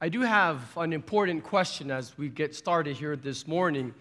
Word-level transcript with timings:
I 0.00 0.08
do 0.08 0.20
have 0.20 0.76
an 0.76 0.92
important 0.92 1.42
question 1.42 1.90
as 1.90 2.16
we 2.16 2.28
get 2.28 2.54
started 2.54 2.96
here 2.96 3.16
this 3.16 3.48
morning. 3.48 3.92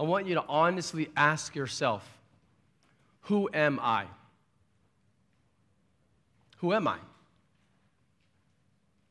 I 0.00 0.02
want 0.02 0.26
you 0.26 0.34
to 0.34 0.44
honestly 0.48 1.10
ask 1.16 1.54
yourself 1.54 2.04
Who 3.22 3.48
am 3.54 3.78
I? 3.80 4.06
Who 6.56 6.72
am 6.72 6.88
I? 6.88 6.98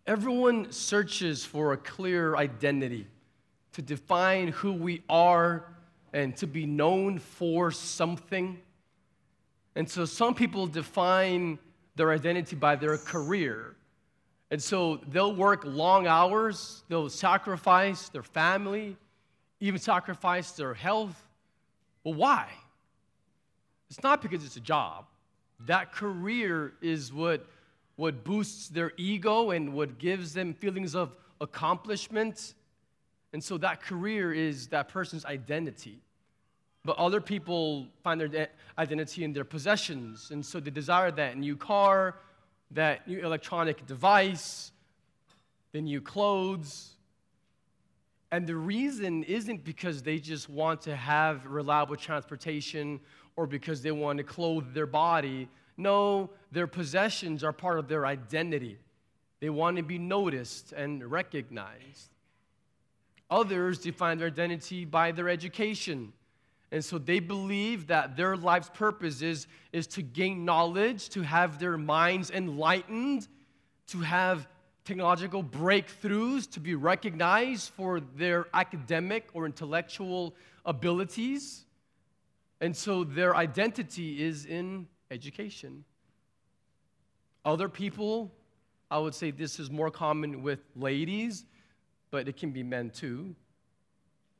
Everyone 0.05 0.69
searches 0.73 1.45
for 1.45 1.71
a 1.71 1.77
clear 1.77 2.35
identity 2.35 3.07
to 3.71 3.81
define 3.81 4.49
who 4.49 4.73
we 4.73 5.01
are 5.07 5.63
and 6.11 6.35
to 6.37 6.45
be 6.45 6.65
known 6.65 7.19
for 7.19 7.71
something. 7.71 8.59
And 9.75 9.89
so 9.89 10.03
some 10.03 10.35
people 10.35 10.67
define 10.67 11.57
their 11.95 12.11
identity 12.11 12.57
by 12.57 12.75
their 12.75 12.97
career. 12.97 13.72
And 14.51 14.61
so 14.61 14.99
they'll 15.07 15.35
work 15.35 15.63
long 15.65 16.05
hours, 16.05 16.83
they'll 16.87 17.09
sacrifice 17.09 18.09
their 18.09 18.23
family, 18.23 18.95
even 19.59 19.79
sacrifice 19.79 20.51
their 20.51 20.73
health. 20.73 21.15
Well, 22.03 22.13
why? 22.13 22.49
It's 23.89 24.03
not 24.03 24.21
because 24.21 24.43
it's 24.45 24.57
a 24.57 24.61
job. 24.61 25.05
That 25.65 25.93
career 25.93 26.73
is 26.81 27.13
what, 27.13 27.47
what 27.95 28.23
boosts 28.23 28.69
their 28.69 28.91
ego 28.97 29.51
and 29.51 29.73
what 29.73 29.97
gives 29.97 30.33
them 30.33 30.53
feelings 30.53 30.95
of 30.95 31.15
accomplishment. 31.39 32.55
And 33.31 33.43
so 33.43 33.57
that 33.59 33.81
career 33.81 34.33
is 34.33 34.67
that 34.67 34.89
person's 34.89 35.25
identity. 35.25 35.99
But 36.85 36.97
other 36.97 37.21
people 37.21 37.87
find 38.03 38.19
their 38.19 38.49
identity 38.77 39.23
in 39.23 39.31
their 39.31 39.45
possessions. 39.45 40.31
And 40.31 40.45
so 40.45 40.59
they 40.59 40.71
desire 40.71 41.11
that 41.11 41.37
new 41.37 41.55
car, 41.55 42.15
that 42.73 43.07
new 43.07 43.19
electronic 43.19 43.85
device, 43.85 44.71
the 45.71 45.81
new 45.81 46.01
clothes. 46.01 46.91
And 48.31 48.47
the 48.47 48.55
reason 48.55 49.23
isn't 49.23 49.63
because 49.63 50.01
they 50.01 50.17
just 50.17 50.49
want 50.49 50.81
to 50.81 50.95
have 50.95 51.45
reliable 51.45 51.95
transportation 51.95 52.99
or 53.35 53.47
because 53.47 53.81
they 53.81 53.91
want 53.91 54.17
to 54.17 54.23
clothe 54.23 54.73
their 54.73 54.87
body. 54.87 55.49
No, 55.77 56.29
their 56.51 56.67
possessions 56.67 57.43
are 57.43 57.53
part 57.53 57.79
of 57.79 57.87
their 57.87 58.05
identity. 58.05 58.77
They 59.39 59.49
want 59.49 59.77
to 59.77 59.83
be 59.83 59.97
noticed 59.97 60.71
and 60.71 61.09
recognized. 61.11 62.09
Others 63.29 63.79
define 63.79 64.17
their 64.17 64.27
identity 64.27 64.85
by 64.85 65.11
their 65.11 65.29
education. 65.29 66.13
And 66.73 66.83
so 66.83 66.97
they 66.97 67.19
believe 67.19 67.85
that 67.87 68.17
their 68.17 68.35
life's 68.35 68.71
purpose 68.73 69.21
is, 69.21 69.45
is 69.71 69.85
to 69.87 70.01
gain 70.01 70.43
knowledge, 70.43 71.07
to 71.09 71.21
have 71.21 71.59
their 71.59 71.77
minds 71.77 72.31
enlightened, 72.31 73.27
to 73.89 73.99
have 73.99 74.47
technological 74.83 75.43
breakthroughs, 75.43 76.49
to 76.49 76.59
be 76.59 76.73
recognized 76.73 77.69
for 77.73 77.99
their 77.99 78.47
academic 78.55 79.27
or 79.35 79.45
intellectual 79.45 80.35
abilities. 80.65 81.63
And 82.59 82.75
so 82.75 83.03
their 83.03 83.35
identity 83.35 84.23
is 84.23 84.47
in 84.47 84.87
education. 85.11 85.83
Other 87.45 87.69
people, 87.69 88.33
I 88.89 88.97
would 88.97 89.13
say 89.13 89.29
this 89.29 89.59
is 89.59 89.69
more 89.69 89.91
common 89.91 90.41
with 90.41 90.61
ladies, 90.75 91.45
but 92.09 92.27
it 92.27 92.35
can 92.35 92.49
be 92.49 92.63
men 92.63 92.89
too 92.89 93.35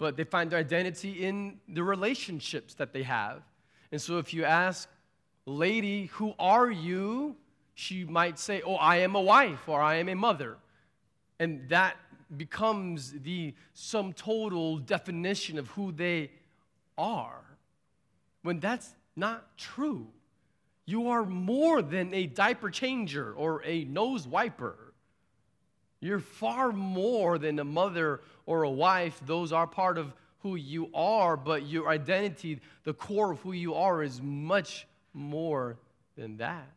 but 0.04 0.18
they 0.18 0.26
find 0.26 0.52
their 0.52 0.60
identity 0.60 1.24
in 1.24 1.62
the 1.70 1.82
relationships 1.82 2.74
that 2.74 2.92
they 2.92 3.04
have. 3.04 3.42
And 3.90 4.02
so 4.02 4.18
if 4.18 4.34
you 4.34 4.44
ask, 4.44 4.90
lady, 5.46 6.08
who 6.08 6.34
are 6.38 6.70
you? 6.70 7.38
She 7.74 8.04
might 8.04 8.38
say, 8.38 8.62
oh, 8.66 8.76
I 8.76 8.98
am 8.98 9.16
a 9.16 9.22
wife 9.22 9.70
or 9.70 9.82
I 9.82 9.96
am 9.96 10.10
a 10.10 10.14
mother. 10.14 10.58
And 11.40 11.70
that 11.70 11.96
becomes 12.36 13.14
the 13.14 13.54
sum 13.74 14.12
total 14.12 14.78
definition 14.78 15.58
of 15.58 15.70
who 15.70 15.94
they 15.94 16.32
are. 16.98 17.40
When 18.42 18.60
that's 18.60 18.94
not 19.16 19.58
true. 19.58 20.08
You 20.86 21.08
are 21.12 21.26
more 21.26 21.82
than 21.82 22.14
a 22.14 22.28
diaper 22.28 22.70
changer 22.72 23.32
or 23.32 23.64
a 23.64 23.86
nose 23.86 24.28
wiper. 24.28 24.76
You're 26.02 26.20
far 26.20 26.74
more 26.74 27.38
than 27.38 27.58
a 27.58 27.64
mother 27.64 28.20
or 28.46 28.64
a 28.64 28.70
wife. 28.70 29.20
Those 29.26 29.52
are 29.52 29.68
part 29.68 29.98
of 29.98 30.14
who 30.40 30.56
you 30.56 30.90
are, 30.94 31.38
but 31.38 31.66
your 31.66 31.90
identity, 31.90 32.60
the 32.84 32.94
core 32.94 33.32
of 33.32 33.40
who 33.40 33.54
you 33.54 33.74
are, 33.76 34.04
is 34.04 34.22
much 34.22 34.86
more 35.14 35.78
than 36.18 36.38
that. 36.38 36.68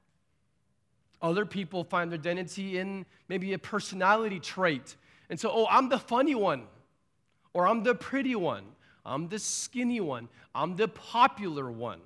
Other 1.21 1.45
people 1.45 1.83
find 1.83 2.13
their 2.13 2.19
identity 2.19 2.79
in 2.79 3.07
maybe 3.29 3.53
a 3.53 3.59
personality 3.59 4.39
trait. 4.39 4.97
And 5.29 5.41
so, 5.41 5.51
oh, 5.53 5.67
I'm 5.69 5.89
the 5.89 5.99
funny 5.99 6.35
one, 6.35 6.65
or 7.53 7.67
I'm 7.67 7.83
the 7.83 7.95
pretty 7.95 8.37
one, 8.37 8.65
I'm 9.05 9.29
the 9.29 9.39
skinny 9.39 10.01
one, 10.01 10.29
I'm 10.55 10.77
the 10.77 10.89
popular 10.89 11.71
one, 11.71 12.01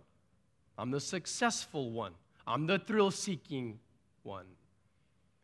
I'm 0.79 0.91
the 0.91 1.01
successful 1.01 1.91
one, 1.91 2.13
I'm 2.47 2.67
the 2.67 2.79
thrill 2.79 3.11
seeking 3.11 3.79
one. 4.23 4.47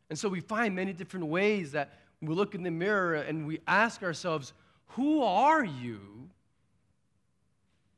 And 0.09 0.19
so 0.19 0.29
we 0.29 0.41
find 0.41 0.75
many 0.75 0.93
different 0.93 1.27
ways 1.27 1.73
that 1.73 1.99
we 2.23 2.35
look 2.35 2.55
in 2.55 2.63
the 2.63 2.71
mirror 2.71 3.15
and 3.15 3.47
we 3.47 3.61
ask 3.67 4.03
ourselves, 4.03 4.53
Who 4.89 5.23
are 5.23 5.65
you? 5.65 6.01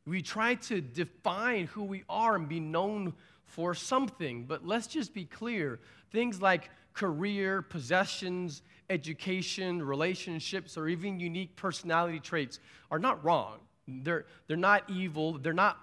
We 0.06 0.22
try 0.22 0.54
to 0.54 0.80
define 0.80 1.66
who 1.66 1.84
we 1.84 2.02
are 2.08 2.36
and 2.36 2.48
be 2.48 2.60
known 2.60 3.12
for 3.44 3.74
something. 3.74 4.44
But 4.44 4.66
let's 4.66 4.86
just 4.86 5.12
be 5.12 5.24
clear 5.24 5.80
things 6.10 6.40
like 6.40 6.70
career, 6.94 7.62
possessions, 7.62 8.62
education, 8.90 9.82
relationships, 9.82 10.76
or 10.76 10.88
even 10.88 11.20
unique 11.20 11.54
personality 11.56 12.20
traits 12.20 12.58
are 12.90 12.98
not 12.98 13.22
wrong. 13.24 13.58
They're, 13.86 14.26
they're 14.46 14.56
not 14.56 14.84
evil, 14.88 15.38
they're 15.38 15.52
not 15.52 15.78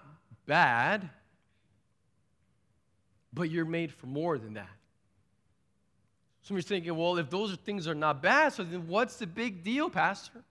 bad, 0.46 1.08
but 3.32 3.50
you're 3.50 3.64
made 3.64 3.92
for 3.92 4.06
more 4.06 4.38
than 4.38 4.54
that. 4.54 4.68
Some 6.46 6.56
of 6.56 6.62
you 6.62 6.68
thinking, 6.68 6.96
well, 6.96 7.18
if 7.18 7.28
those 7.28 7.52
things 7.56 7.88
are 7.88 7.94
not 7.94 8.22
bad, 8.22 8.52
so 8.52 8.62
then 8.62 8.86
what's 8.86 9.16
the 9.16 9.26
big 9.26 9.64
deal, 9.64 9.90
Pastor? 9.90 10.44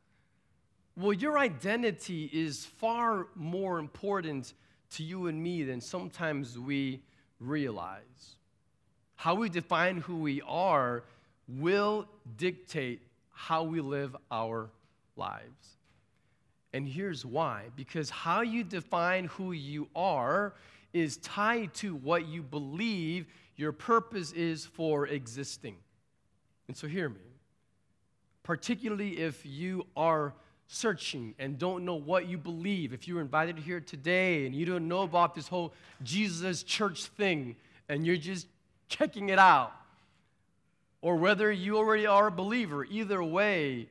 Well, 0.97 1.13
your 1.13 1.37
identity 1.37 2.29
is 2.33 2.65
far 2.65 3.27
more 3.33 3.79
important 3.79 4.55
to 4.95 5.03
you 5.03 5.27
and 5.27 5.41
me 5.41 5.63
than 5.63 5.79
sometimes 5.79 6.59
we 6.59 7.01
realize. 7.39 8.35
How 9.15 9.35
we 9.35 9.47
define 9.47 10.01
who 10.01 10.17
we 10.17 10.41
are 10.45 11.05
will 11.47 12.09
dictate 12.35 13.01
how 13.31 13.63
we 13.63 13.79
live 13.79 14.17
our 14.29 14.69
lives. 15.15 15.77
And 16.73 16.85
here's 16.85 17.25
why 17.25 17.67
because 17.77 18.09
how 18.09 18.41
you 18.41 18.65
define 18.65 19.27
who 19.27 19.53
you 19.53 19.87
are 19.95 20.55
is 20.91 21.15
tied 21.17 21.73
to 21.75 21.95
what 21.95 22.27
you 22.27 22.43
believe 22.43 23.27
your 23.55 23.71
purpose 23.71 24.33
is 24.33 24.65
for 24.65 25.07
existing. 25.07 25.77
And 26.67 26.75
so, 26.75 26.87
hear 26.87 27.09
me. 27.09 27.21
Particularly 28.43 29.19
if 29.19 29.45
you 29.45 29.85
are 29.95 30.33
searching 30.67 31.35
and 31.37 31.57
don't 31.57 31.85
know 31.85 31.95
what 31.95 32.27
you 32.27 32.37
believe, 32.37 32.93
if 32.93 33.07
you 33.07 33.15
were 33.15 33.21
invited 33.21 33.57
here 33.57 33.79
today 33.79 34.45
and 34.45 34.55
you 34.55 34.65
don't 34.65 34.87
know 34.87 35.01
about 35.01 35.35
this 35.35 35.47
whole 35.47 35.73
Jesus 36.03 36.63
church 36.63 37.05
thing 37.05 37.55
and 37.87 38.05
you're 38.05 38.17
just 38.17 38.47
checking 38.87 39.29
it 39.29 39.39
out, 39.39 39.71
or 41.01 41.17
whether 41.17 41.51
you 41.51 41.77
already 41.77 42.07
are 42.07 42.27
a 42.27 42.31
believer, 42.31 42.83
either 42.85 43.23
way, 43.23 43.87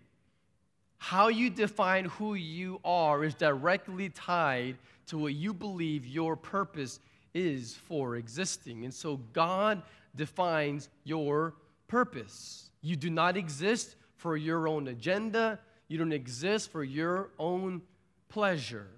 how 0.99 1.29
you 1.29 1.51
define 1.51 2.07
who 2.07 2.35
you 2.35 2.81
are 2.85 3.23
is 3.25 3.35
directly 3.35 4.09
tied 4.09 4.77
to 5.07 5.19
what 5.19 5.35
you 5.35 5.53
believe 5.53 6.07
your 6.07 6.35
purpose 6.35 6.99
is 7.35 7.75
for 7.75 8.17
existing. 8.17 8.85
And 8.85 8.93
so 8.93 9.21
God 9.33 9.83
defines 10.17 10.89
your 11.05 11.55
purpose. 11.89 12.71
You 12.81 12.97
do 12.97 13.11
not 13.11 13.37
exist 13.37 13.97
for 14.17 14.37
your 14.37 14.69
own 14.69 14.89
agenda, 14.89 15.59
you 15.89 15.99
don't 15.99 16.13
exist 16.13 16.71
for 16.71 16.83
your 16.83 17.31
own 17.39 17.83
pleasure. 18.29 18.89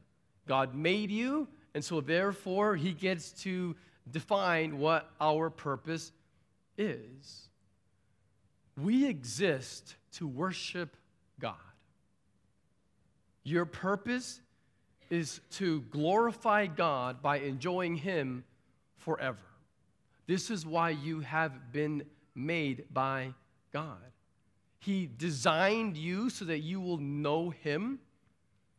God 0.47 0.75
made 0.75 1.11
you, 1.11 1.49
and 1.75 1.85
so 1.85 2.01
therefore, 2.01 2.77
He 2.77 2.93
gets 2.93 3.33
to 3.43 3.75
define 4.11 4.79
what 4.79 5.11
our 5.21 5.51
purpose 5.51 6.13
is. 6.79 7.49
We 8.81 9.07
exist 9.07 9.97
to 10.13 10.27
worship 10.29 10.97
God. 11.41 11.55
Your 13.43 13.65
purpose 13.65 14.41
is 15.11 15.41
to 15.53 15.83
glorify 15.91 16.67
God 16.67 17.23
by 17.23 17.39
enjoying 17.39 17.97
Him 17.97 18.45
forever. 18.97 19.39
This 20.27 20.51
is 20.51 20.67
why 20.67 20.91
you 20.91 21.21
have 21.21 21.73
been 21.73 22.05
made 22.37 22.85
by 22.93 23.33
God. 23.73 23.99
He 24.79 25.09
designed 25.17 25.97
you 25.97 26.31
so 26.31 26.45
that 26.45 26.61
you 26.61 26.81
will 26.81 26.99
know 26.99 27.51
Him, 27.51 27.99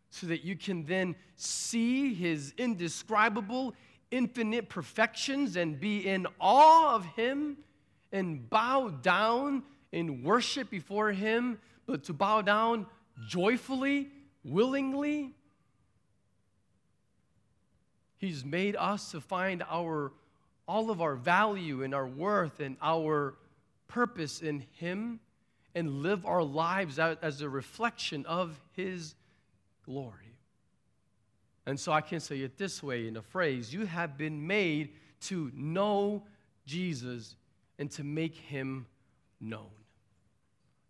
so 0.10 0.28
that 0.28 0.44
you 0.44 0.56
can 0.56 0.86
then 0.86 1.16
see 1.36 2.14
His 2.14 2.54
indescribable, 2.58 3.74
infinite 4.12 4.70
perfections 4.70 5.58
and 5.58 5.80
be 5.80 6.08
in 6.08 6.28
awe 6.40 6.96
of 6.96 7.06
Him 7.06 7.58
and 8.12 8.50
bow 8.50 8.90
down 8.90 9.64
in 9.92 10.24
worship 10.24 10.70
before 10.70 11.12
Him, 11.12 11.60
but 11.86 12.04
to 12.06 12.14
bow 12.14 12.42
down 12.42 12.86
joyfully, 13.28 14.10
willingly. 14.44 15.34
He's 18.18 18.46
made 18.46 18.76
us 18.76 19.12
to 19.12 19.22
find 19.22 19.64
our 19.70 20.12
all 20.68 20.92
of 20.92 21.02
our 21.02 21.16
value 21.16 21.84
and 21.84 21.96
our 21.96 22.08
worth 22.08 22.60
and 22.60 22.76
our 22.82 23.36
purpose 23.88 24.42
in 24.42 24.66
Him 24.74 25.20
and 25.76 26.02
live 26.02 26.26
our 26.26 26.44
lives 26.44 27.00
out 27.00 27.20
as 27.22 27.42
a 27.42 27.50
reflection 27.50 28.26
of 28.26 28.60
His 28.74 29.16
glory. 29.86 30.14
And 31.66 31.80
so 31.80 31.92
I 31.92 32.02
can 32.02 32.20
say 32.20 32.40
it 32.40 32.58
this 32.58 32.82
way 32.82 33.08
in 33.08 33.18
a 33.18 33.22
phrase 33.22 33.74
you 33.74 33.86
have 33.86 34.18
been 34.18 34.48
made 34.48 34.90
to 35.22 35.52
know 35.54 36.24
Jesus 36.66 37.36
and 37.78 37.92
to 37.92 38.04
make 38.04 38.36
Him 38.36 38.86
known. 39.40 39.70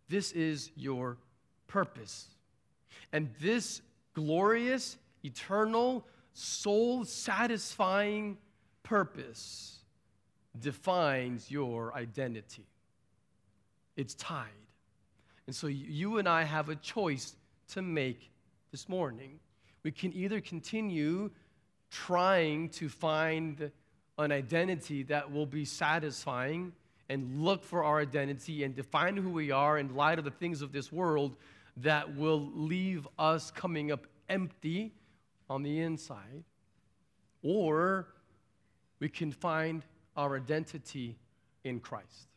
This 0.09 0.31
is 0.31 0.71
your 0.75 1.17
purpose. 1.67 2.27
And 3.11 3.29
this 3.41 3.81
glorious, 4.13 4.97
eternal, 5.23 6.05
soul 6.33 7.03
satisfying 7.05 8.37
purpose 8.83 9.79
defines 10.59 11.51
your 11.51 11.93
identity. 11.95 12.65
It's 13.97 14.13
tied. 14.13 14.47
And 15.47 15.55
so 15.55 15.67
you 15.67 16.17
and 16.19 16.29
I 16.29 16.43
have 16.43 16.69
a 16.69 16.75
choice 16.75 17.35
to 17.69 17.81
make 17.81 18.31
this 18.71 18.87
morning. 18.87 19.39
We 19.83 19.91
can 19.91 20.13
either 20.13 20.39
continue 20.39 21.31
trying 21.89 22.69
to 22.69 22.89
find 22.89 23.71
an 24.17 24.31
identity 24.31 25.03
that 25.03 25.31
will 25.31 25.45
be 25.45 25.65
satisfying 25.65 26.73
and 27.09 27.41
look 27.41 27.63
for 27.63 27.83
our 27.83 27.99
identity 27.99 28.63
and 28.63 28.75
define 28.75 29.15
who 29.15 29.29
we 29.29 29.51
are 29.51 29.77
in 29.77 29.95
light 29.95 30.19
of 30.19 30.25
the 30.25 30.31
things 30.31 30.61
of 30.61 30.71
this 30.71 30.91
world 30.91 31.35
that 31.77 32.15
will 32.15 32.49
leave 32.53 33.07
us 33.17 33.51
coming 33.51 33.91
up 33.91 34.07
empty 34.29 34.93
on 35.49 35.63
the 35.63 35.79
inside. 35.79 36.43
Or 37.43 38.07
we 38.99 39.09
can 39.09 39.31
find 39.31 39.83
our 40.17 40.35
identity 40.35 41.15
in 41.63 41.79
Christ. 41.79 42.27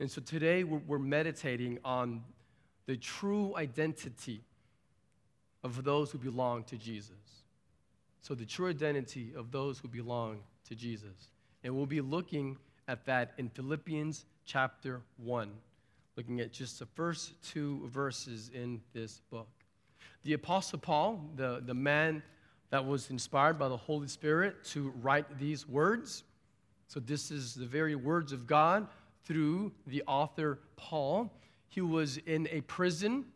And 0.00 0.10
so 0.10 0.22
today 0.22 0.64
we're, 0.64 0.80
we're 0.86 0.98
meditating 0.98 1.78
on 1.84 2.22
the 2.86 2.96
true 2.96 3.54
identity 3.56 4.42
of 5.62 5.84
those 5.84 6.10
who 6.10 6.18
belong 6.18 6.64
to 6.64 6.78
Jesus. 6.78 7.12
So, 8.22 8.34
the 8.34 8.46
true 8.46 8.68
identity 8.68 9.32
of 9.36 9.50
those 9.50 9.78
who 9.78 9.88
belong 9.88 10.40
to 10.68 10.74
Jesus. 10.74 11.30
And 11.62 11.76
we'll 11.76 11.86
be 11.86 12.00
looking 12.00 12.56
at 12.88 13.04
that 13.06 13.32
in 13.38 13.48
Philippians 13.50 14.24
chapter 14.44 15.02
1, 15.18 15.50
looking 16.16 16.40
at 16.40 16.52
just 16.52 16.78
the 16.78 16.86
first 16.86 17.32
two 17.42 17.86
verses 17.88 18.50
in 18.54 18.80
this 18.92 19.20
book. 19.30 19.48
The 20.24 20.32
Apostle 20.32 20.78
Paul, 20.78 21.24
the, 21.36 21.62
the 21.64 21.74
man 21.74 22.22
that 22.70 22.84
was 22.84 23.10
inspired 23.10 23.58
by 23.58 23.68
the 23.68 23.76
Holy 23.76 24.08
Spirit 24.08 24.64
to 24.64 24.92
write 25.02 25.38
these 25.38 25.68
words, 25.68 26.24
so 26.88 26.98
this 27.00 27.30
is 27.30 27.54
the 27.54 27.66
very 27.66 27.94
words 27.94 28.32
of 28.32 28.46
God 28.46 28.88
through 29.24 29.72
the 29.86 30.02
author 30.06 30.60
Paul. 30.76 31.32
He 31.68 31.80
was 31.80 32.16
in 32.18 32.48
a 32.50 32.62
prison, 32.62 33.26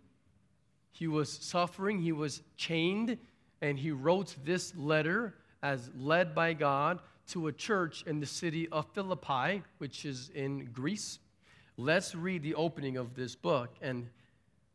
he 0.92 1.06
was 1.08 1.30
suffering, 1.30 2.00
he 2.00 2.12
was 2.12 2.42
chained, 2.56 3.18
and 3.60 3.78
he 3.78 3.90
wrote 3.90 4.34
this 4.44 4.74
letter 4.76 5.34
as 5.62 5.90
led 5.96 6.34
by 6.34 6.52
God 6.52 7.00
to 7.28 7.46
a 7.46 7.52
church 7.52 8.04
in 8.06 8.20
the 8.20 8.26
city 8.26 8.68
of 8.68 8.86
Philippi, 8.92 9.62
which 9.78 10.04
is 10.04 10.30
in 10.34 10.66
Greece. 10.72 11.18
Let's 11.76 12.14
read 12.14 12.42
the 12.42 12.54
opening 12.54 12.96
of 12.96 13.14
this 13.14 13.34
book. 13.34 13.74
And 13.80 14.08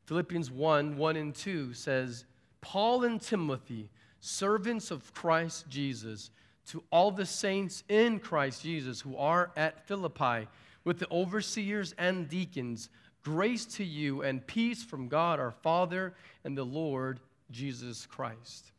Philippians 0.05 0.49
1 0.49 0.97
1 0.97 1.15
and 1.15 1.35
2 1.35 1.73
says, 1.73 2.25
Paul 2.61 3.03
and 3.03 3.21
Timothy, 3.21 3.89
servants 4.19 4.91
of 4.91 5.13
Christ 5.13 5.69
Jesus, 5.69 6.31
to 6.67 6.83
all 6.91 7.11
the 7.11 7.25
saints 7.25 7.83
in 7.87 8.19
Christ 8.19 8.63
Jesus 8.63 8.99
who 9.01 9.15
are 9.15 9.51
at 9.55 9.87
Philippi, 9.87 10.47
with 10.83 10.99
the 10.99 11.09
overseers 11.11 11.93
and 11.97 12.29
deacons, 12.29 12.89
grace 13.23 13.65
to 13.65 13.83
you 13.83 14.21
and 14.23 14.45
peace 14.45 14.83
from 14.83 15.07
God 15.07 15.39
our 15.39 15.51
Father 15.51 16.13
and 16.43 16.57
the 16.57 16.63
Lord 16.63 17.19
Jesus 17.51 18.05
Christ. 18.05 18.71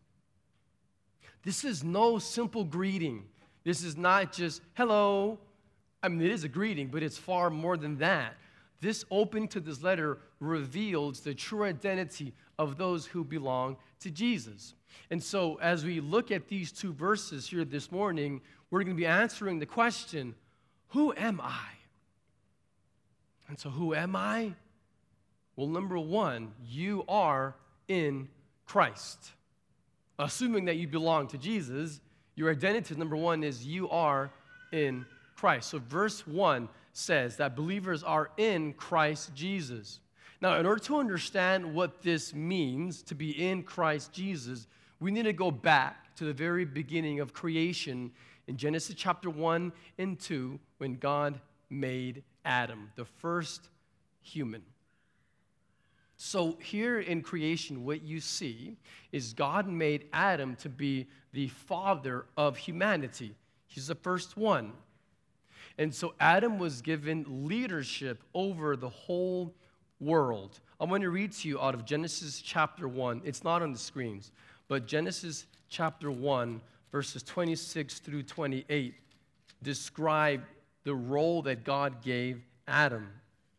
This 1.43 1.65
is 1.65 1.83
no 1.83 2.19
simple 2.19 2.65
greeting. 2.65 3.25
This 3.65 3.83
is 3.83 3.97
not 3.97 4.33
just, 4.33 4.63
hello. 4.75 5.39
I 6.03 6.09
mean, 6.09 6.23
it 6.23 6.33
is 6.33 6.45
a 6.45 6.49
greeting, 6.49 6.89
but 6.89 7.03
it's 7.03 7.19
far 7.19 7.51
more 7.51 7.77
than 7.77 7.99
that. 7.99 8.35
This 8.81 9.05
opening 9.11 9.49
to 9.49 9.61
this 9.61 9.83
letter 9.83 10.19
reveals 10.41 11.21
the 11.21 11.35
true 11.35 11.65
identity 11.65 12.33
of 12.59 12.79
those 12.79 13.07
who 13.07 13.25
belong 13.25 13.77
to 14.01 14.11
Jesus. 14.11 14.75
And 15.11 15.23
so, 15.23 15.57
as 15.61 15.85
we 15.85 16.01
look 16.01 16.31
at 16.31 16.49
these 16.49 16.73
two 16.73 16.93
verses 16.93 17.47
here 17.47 17.65
this 17.65 17.93
morning, 17.93 18.41
we're 18.71 18.83
going 18.83 18.97
to 18.97 19.01
be 19.01 19.07
answering 19.07 19.59
the 19.59 19.67
question 19.67 20.35
Who 20.89 21.13
am 21.15 21.41
I? 21.43 21.67
And 23.51 23.59
so, 23.59 23.69
who 23.69 23.95
am 23.95 24.15
I? 24.15 24.53
Well, 25.57 25.67
number 25.67 25.99
one, 25.99 26.53
you 26.65 27.05
are 27.09 27.57
in 27.89 28.29
Christ. 28.65 29.33
Assuming 30.21 30.67
that 30.67 30.77
you 30.77 30.87
belong 30.87 31.27
to 31.29 31.37
Jesus, 31.37 32.01
your 32.37 32.53
identity, 32.53 32.95
number 32.95 33.17
one, 33.17 33.43
is 33.43 33.67
you 33.67 33.91
are 33.91 34.31
in 34.71 35.05
Christ. 35.35 35.71
So, 35.71 35.81
verse 35.81 36.25
1 36.29 36.69
says 36.93 37.39
that 37.39 37.57
believers 37.57 38.05
are 38.05 38.31
in 38.37 38.73
Christ 38.73 39.35
Jesus. 39.35 39.99
Now, 40.41 40.61
in 40.61 40.65
order 40.65 40.83
to 40.85 40.99
understand 40.99 41.75
what 41.75 42.03
this 42.03 42.33
means 42.33 43.03
to 43.03 43.17
be 43.17 43.33
in 43.49 43.65
Christ 43.65 44.13
Jesus, 44.13 44.69
we 45.01 45.11
need 45.11 45.25
to 45.25 45.33
go 45.33 45.51
back 45.51 46.15
to 46.17 46.25
the 46.25 46.33
very 46.33 46.65
beginning 46.65 47.19
of 47.19 47.33
creation 47.33 48.13
in 48.47 48.57
Genesis 48.57 48.95
chapter 48.97 49.29
1 49.29 49.73
and 49.99 50.21
2 50.21 50.57
when 50.79 50.95
God 50.95 51.41
made 51.69 52.23
Adam, 52.45 52.91
the 52.97 53.05
first 53.05 53.69
human. 54.23 54.63
So, 56.17 56.59
here 56.61 57.01
in 57.01 57.23
creation, 57.23 57.85
what 57.85 58.03
you 58.03 58.21
see 58.21 58.77
is 59.11 59.33
God 59.33 59.67
made 59.67 60.07
Adam 60.13 60.55
to 60.57 60.69
be 60.69 61.07
the 61.33 61.49
father 61.49 62.27
of 62.37 62.59
humanity. 62.59 63.35
He's 63.67 63.87
the 63.87 63.95
first 63.95 64.37
one. 64.37 64.73
And 65.79 65.95
so, 65.95 66.13
Adam 66.21 66.59
was 66.59 66.83
given 66.83 67.25
leadership 67.47 68.23
over 68.35 68.77
the 68.77 68.91
whole 68.91 69.55
world. 69.99 70.61
I 70.79 70.85
want 70.85 71.03
to 71.03 71.11
read 71.11 71.33
to 71.33 71.49
you 71.49 71.59
out 71.59 71.75
of 71.75 71.87
Genesis 71.87 72.43
chapter 72.43 72.87
1. 72.87 73.23
It's 73.25 73.43
not 73.43 73.63
on 73.63 73.73
the 73.73 73.79
screens, 73.79 74.31
but 74.69 74.87
Genesis 74.87 75.47
chapter 75.71 76.11
1, 76.11 76.61
verses 76.93 77.23
26 77.23 77.99
through 78.01 78.25
28 78.25 78.95
describe 79.63 80.43
the 80.91 80.97
role 80.97 81.41
that 81.41 81.63
God 81.63 82.03
gave 82.03 82.43
Adam. 82.67 83.07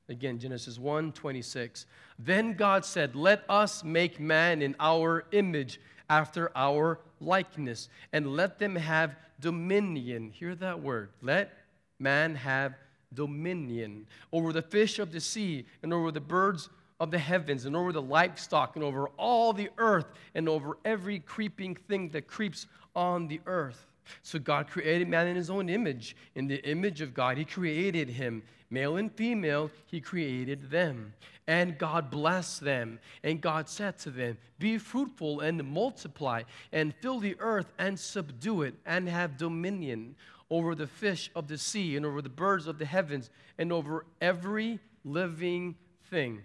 Again, 0.09 0.37
Genesis 0.37 0.77
1 0.77 1.13
26. 1.13 1.85
Then 2.19 2.55
God 2.55 2.83
said, 2.83 3.15
Let 3.15 3.45
us 3.47 3.85
make 3.85 4.19
man 4.19 4.61
in 4.61 4.75
our 4.81 5.23
image, 5.31 5.79
after 6.09 6.51
our 6.57 6.99
likeness, 7.21 7.87
and 8.11 8.35
let 8.35 8.59
them 8.59 8.75
have 8.75 9.15
dominion. 9.39 10.29
Hear 10.31 10.55
that 10.55 10.81
word. 10.81 11.11
Let 11.21 11.53
man 11.99 12.35
have 12.35 12.73
dominion 13.13 14.07
over 14.33 14.51
the 14.51 14.61
fish 14.61 14.99
of 14.99 15.13
the 15.13 15.21
sea, 15.21 15.65
and 15.83 15.93
over 15.93 16.11
the 16.11 16.19
birds 16.19 16.67
of 16.99 17.11
the 17.11 17.19
heavens, 17.19 17.63
and 17.63 17.77
over 17.77 17.93
the 17.93 18.01
livestock, 18.01 18.75
and 18.75 18.83
over 18.83 19.07
all 19.15 19.53
the 19.53 19.69
earth, 19.77 20.07
and 20.35 20.49
over 20.49 20.77
every 20.83 21.19
creeping 21.19 21.75
thing 21.75 22.09
that 22.09 22.27
creeps 22.27 22.67
on 22.93 23.29
the 23.29 23.39
earth. 23.45 23.87
So 24.21 24.39
God 24.39 24.67
created 24.67 25.07
man 25.07 25.27
in 25.27 25.35
his 25.35 25.49
own 25.49 25.69
image. 25.69 26.15
In 26.35 26.47
the 26.47 26.63
image 26.67 27.01
of 27.01 27.13
God, 27.13 27.37
he 27.37 27.45
created 27.45 28.09
him. 28.09 28.43
Male 28.69 28.97
and 28.97 29.11
female, 29.11 29.69
he 29.85 29.99
created 29.99 30.69
them. 30.69 31.13
And 31.47 31.77
God 31.77 32.09
blessed 32.09 32.61
them. 32.61 32.99
And 33.23 33.41
God 33.41 33.67
said 33.67 33.97
to 33.99 34.09
them, 34.09 34.37
Be 34.59 34.77
fruitful 34.77 35.41
and 35.41 35.63
multiply, 35.63 36.43
and 36.71 36.95
fill 37.01 37.19
the 37.19 37.35
earth 37.39 37.73
and 37.77 37.99
subdue 37.99 38.63
it, 38.63 38.75
and 38.85 39.09
have 39.09 39.37
dominion 39.37 40.15
over 40.49 40.75
the 40.75 40.87
fish 40.87 41.31
of 41.35 41.47
the 41.47 41.57
sea, 41.57 41.95
and 41.95 42.05
over 42.05 42.21
the 42.21 42.29
birds 42.29 42.67
of 42.67 42.77
the 42.77 42.85
heavens, 42.85 43.29
and 43.57 43.71
over 43.71 44.05
every 44.21 44.79
living 45.03 45.75
thing 46.09 46.41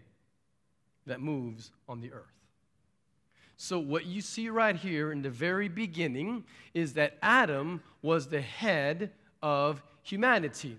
that 1.07 1.21
moves 1.21 1.71
on 1.89 2.01
the 2.01 2.13
earth. 2.13 2.36
So, 3.57 3.79
what 3.79 4.05
you 4.05 4.21
see 4.21 4.51
right 4.51 4.77
here 4.77 5.13
in 5.13 5.23
the 5.23 5.31
very 5.31 5.69
beginning 5.69 6.45
is 6.75 6.93
that 6.95 7.17
Adam 7.23 7.83
was 8.03 8.29
the 8.29 8.41
head 8.41 9.11
of 9.43 9.83
humanity. 10.03 10.79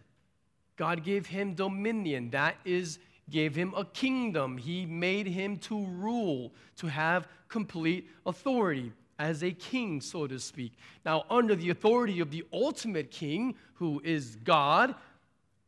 God 0.76 1.04
gave 1.04 1.26
him 1.26 1.56
dominion. 1.56 2.30
That 2.30 2.56
is, 2.64 3.00
gave 3.32 3.56
him 3.56 3.74
a 3.76 3.84
kingdom. 3.84 4.58
He 4.58 4.86
made 4.86 5.26
him 5.26 5.58
to 5.58 5.86
rule, 5.86 6.54
to 6.78 6.88
have 6.88 7.28
complete 7.48 8.08
authority 8.28 8.92
as 9.18 9.44
a 9.44 9.52
king, 9.52 10.00
so 10.00 10.28
to 10.28 10.40
speak. 10.40 10.74
Now, 11.04 11.26
under 11.32 11.56
the 11.56 11.72
authority 11.72 12.20
of 12.20 12.30
the 12.30 12.46
ultimate 12.54 13.10
king, 13.10 13.56
who 13.74 14.02
is 14.04 14.36
God, 14.44 14.94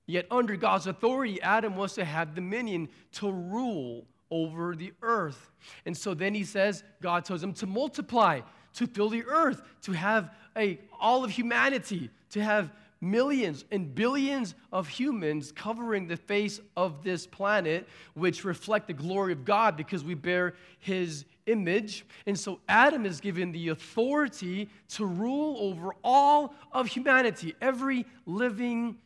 Yet, 0.10 0.26
under 0.32 0.56
God's 0.56 0.88
authority, 0.88 1.40
Adam 1.40 1.76
was 1.76 1.94
to 1.94 2.04
have 2.04 2.34
dominion 2.34 2.90
to 3.12 3.32
rule 3.32 4.08
over 4.32 4.76
the 4.76 4.94
earth. 5.02 5.52
And 5.86 5.96
so 5.96 6.14
then 6.14 6.34
he 6.34 6.44
says, 6.44 6.84
God 7.02 7.26
tells 7.26 7.44
him 7.44 7.54
to 7.54 7.68
multiply, 7.68 8.42
to 8.74 8.88
fill 8.88 9.10
the 9.10 9.24
earth, 9.26 9.62
to 9.84 9.92
have 9.94 10.34
a, 10.56 10.80
all 11.00 11.24
of 11.24 11.32
humanity, 11.32 12.10
to 12.32 12.44
have 12.44 12.72
millions 13.02 13.64
and 13.72 13.96
billions 13.96 14.56
of 14.72 14.88
humans 14.88 15.52
covering 15.52 16.08
the 16.08 16.18
face 16.18 16.60
of 16.76 17.04
this 17.04 17.26
planet, 17.26 17.88
which 18.14 18.44
reflect 18.44 18.88
the 18.88 18.94
glory 18.94 19.32
of 19.32 19.46
God 19.46 19.78
because 19.78 20.04
we 20.04 20.14
bear 20.14 20.56
his 20.80 21.26
image. 21.46 22.06
And 22.26 22.38
so 22.38 22.60
Adam 22.68 23.06
is 23.06 23.20
given 23.20 23.52
the 23.52 23.70
authority 23.70 24.70
to 24.90 25.06
rule 25.06 25.58
over 25.60 25.92
all 26.04 26.54
of 26.72 26.88
humanity, 26.88 27.56
every 27.62 28.06
living 28.26 28.98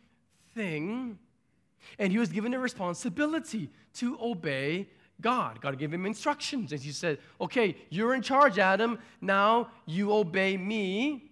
thing. 0.53 1.17
And 1.99 2.11
he 2.11 2.17
was 2.17 2.29
given 2.29 2.53
a 2.53 2.59
responsibility 2.59 3.69
to 3.95 4.17
obey 4.21 4.87
God. 5.21 5.61
God 5.61 5.77
gave 5.77 5.93
him 5.93 6.05
instructions. 6.05 6.71
And 6.71 6.81
he 6.81 6.91
said, 6.91 7.19
Okay, 7.39 7.77
you're 7.89 8.13
in 8.13 8.21
charge, 8.21 8.59
Adam. 8.59 8.99
Now 9.21 9.69
you 9.85 10.13
obey 10.13 10.57
me. 10.57 11.31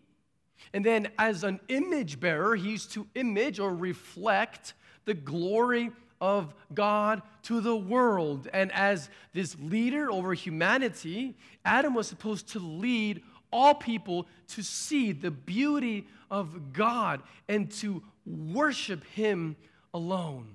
And 0.73 0.85
then, 0.85 1.09
as 1.17 1.43
an 1.43 1.59
image 1.67 2.19
bearer, 2.19 2.55
he's 2.55 2.85
to 2.88 3.07
image 3.15 3.59
or 3.59 3.73
reflect 3.73 4.73
the 5.05 5.13
glory 5.13 5.91
of 6.21 6.53
God 6.73 7.21
to 7.43 7.59
the 7.59 7.75
world. 7.75 8.47
And 8.53 8.71
as 8.71 9.09
this 9.33 9.57
leader 9.59 10.11
over 10.11 10.33
humanity, 10.33 11.35
Adam 11.65 11.95
was 11.95 12.07
supposed 12.07 12.50
to 12.50 12.59
lead 12.59 13.23
all 13.51 13.73
people 13.73 14.27
to 14.50 14.61
see 14.61 15.11
the 15.11 15.31
beauty 15.31 16.07
of 16.29 16.73
God 16.73 17.21
and 17.50 17.69
to 17.71 18.03
worship 18.25 19.03
Him 19.03 19.55
alone. 19.93 20.47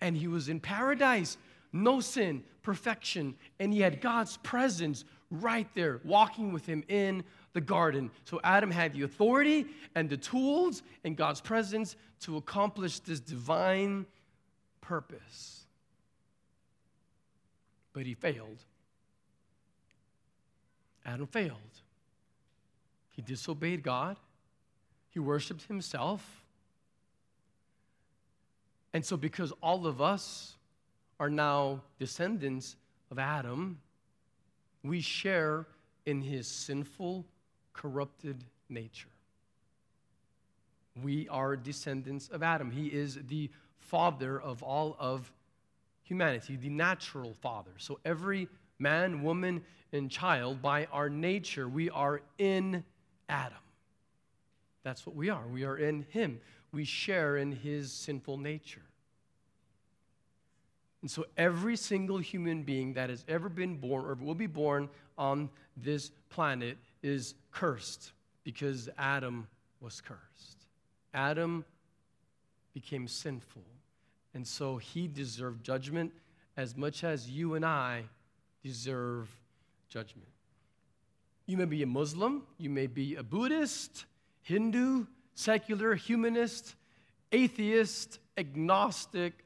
And 0.00 0.16
he 0.16 0.28
was 0.28 0.48
in 0.48 0.60
paradise, 0.60 1.36
no 1.72 2.00
sin, 2.00 2.42
perfection, 2.62 3.34
and 3.58 3.72
he 3.72 3.80
had 3.80 4.00
God's 4.00 4.36
presence 4.38 5.04
right 5.30 5.68
there, 5.74 6.00
walking 6.04 6.52
with 6.52 6.66
him 6.66 6.82
in 6.88 7.22
the 7.52 7.60
garden. 7.60 8.10
So 8.24 8.40
Adam 8.42 8.70
had 8.70 8.94
the 8.94 9.02
authority 9.02 9.66
and 9.94 10.08
the 10.08 10.16
tools 10.16 10.82
and 11.04 11.16
God's 11.16 11.40
presence 11.40 11.96
to 12.20 12.36
accomplish 12.36 13.00
this 13.00 13.20
divine 13.20 14.06
purpose. 14.80 15.64
But 17.92 18.06
he 18.06 18.14
failed. 18.14 18.64
Adam 21.04 21.26
failed. 21.26 21.56
He 23.10 23.22
disobeyed 23.22 23.82
God. 23.82 24.16
He 25.10 25.18
worshiped 25.18 25.64
himself. 25.64 26.44
And 28.92 29.04
so, 29.04 29.16
because 29.16 29.52
all 29.62 29.86
of 29.86 30.00
us 30.00 30.56
are 31.20 31.30
now 31.30 31.82
descendants 31.98 32.76
of 33.10 33.18
Adam, 33.18 33.78
we 34.82 35.00
share 35.02 35.66
in 36.06 36.22
his 36.22 36.48
sinful 36.48 37.26
corrupted 37.74 38.42
nature. 38.70 39.10
We 41.02 41.28
are 41.28 41.56
descendants 41.56 42.28
of 42.28 42.42
Adam. 42.42 42.70
He 42.70 42.86
is 42.86 43.18
the 43.28 43.50
father 43.76 44.40
of 44.40 44.62
all 44.62 44.96
of 44.98 45.30
humanity, 46.02 46.56
the 46.56 46.70
natural 46.70 47.34
father. 47.34 47.70
So 47.76 48.00
every 48.04 48.48
man, 48.78 49.22
woman, 49.22 49.62
and 49.92 50.10
child, 50.10 50.62
by 50.62 50.86
our 50.86 51.10
nature, 51.10 51.68
we 51.68 51.90
are 51.90 52.22
in 52.38 52.82
Adam. 53.28 53.58
That's 54.82 55.06
what 55.06 55.14
we 55.14 55.28
are. 55.28 55.46
We 55.46 55.64
are 55.64 55.76
in 55.76 56.06
him. 56.10 56.40
We 56.72 56.84
share 56.84 57.36
in 57.36 57.52
his 57.52 57.92
sinful 57.92 58.38
nature. 58.38 58.82
And 61.02 61.10
so 61.10 61.24
every 61.36 61.76
single 61.76 62.18
human 62.18 62.62
being 62.62 62.94
that 62.94 63.08
has 63.10 63.24
ever 63.26 63.48
been 63.48 63.76
born 63.76 64.04
or 64.04 64.14
will 64.14 64.34
be 64.34 64.46
born 64.46 64.88
on 65.16 65.48
this 65.76 66.10
planet 66.28 66.76
is 67.02 67.34
cursed 67.50 68.12
because 68.44 68.88
Adam 68.98 69.46
was 69.80 70.00
cursed. 70.00 70.66
Adam 71.14 71.64
became 72.74 73.08
sinful. 73.08 73.62
And 74.34 74.46
so 74.46 74.76
he 74.76 75.08
deserved 75.08 75.64
judgment 75.64 76.12
as 76.56 76.76
much 76.76 77.02
as 77.02 77.28
you 77.28 77.54
and 77.54 77.64
I 77.64 78.04
deserve 78.62 79.28
judgment. 79.88 80.28
You 81.46 81.56
may 81.56 81.64
be 81.64 81.82
a 81.82 81.86
Muslim, 81.86 82.42
you 82.58 82.70
may 82.70 82.86
be 82.86 83.16
a 83.16 83.22
Buddhist, 83.22 84.04
Hindu, 84.42 85.06
secular, 85.34 85.94
humanist, 85.94 86.76
atheist, 87.32 88.18
agnostic. 88.36 89.44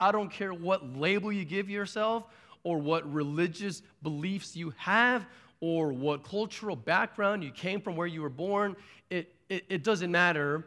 I 0.00 0.12
don't 0.12 0.30
care 0.30 0.52
what 0.52 0.96
label 0.96 1.32
you 1.32 1.44
give 1.44 1.70
yourself 1.70 2.24
or 2.62 2.78
what 2.78 3.10
religious 3.12 3.82
beliefs 4.02 4.56
you 4.56 4.72
have 4.76 5.26
or 5.60 5.92
what 5.92 6.24
cultural 6.24 6.76
background 6.76 7.42
you 7.42 7.50
came 7.50 7.80
from, 7.80 7.96
where 7.96 8.06
you 8.06 8.22
were 8.22 8.28
born, 8.28 8.76
it, 9.10 9.34
it, 9.48 9.64
it 9.68 9.84
doesn't 9.84 10.10
matter. 10.10 10.66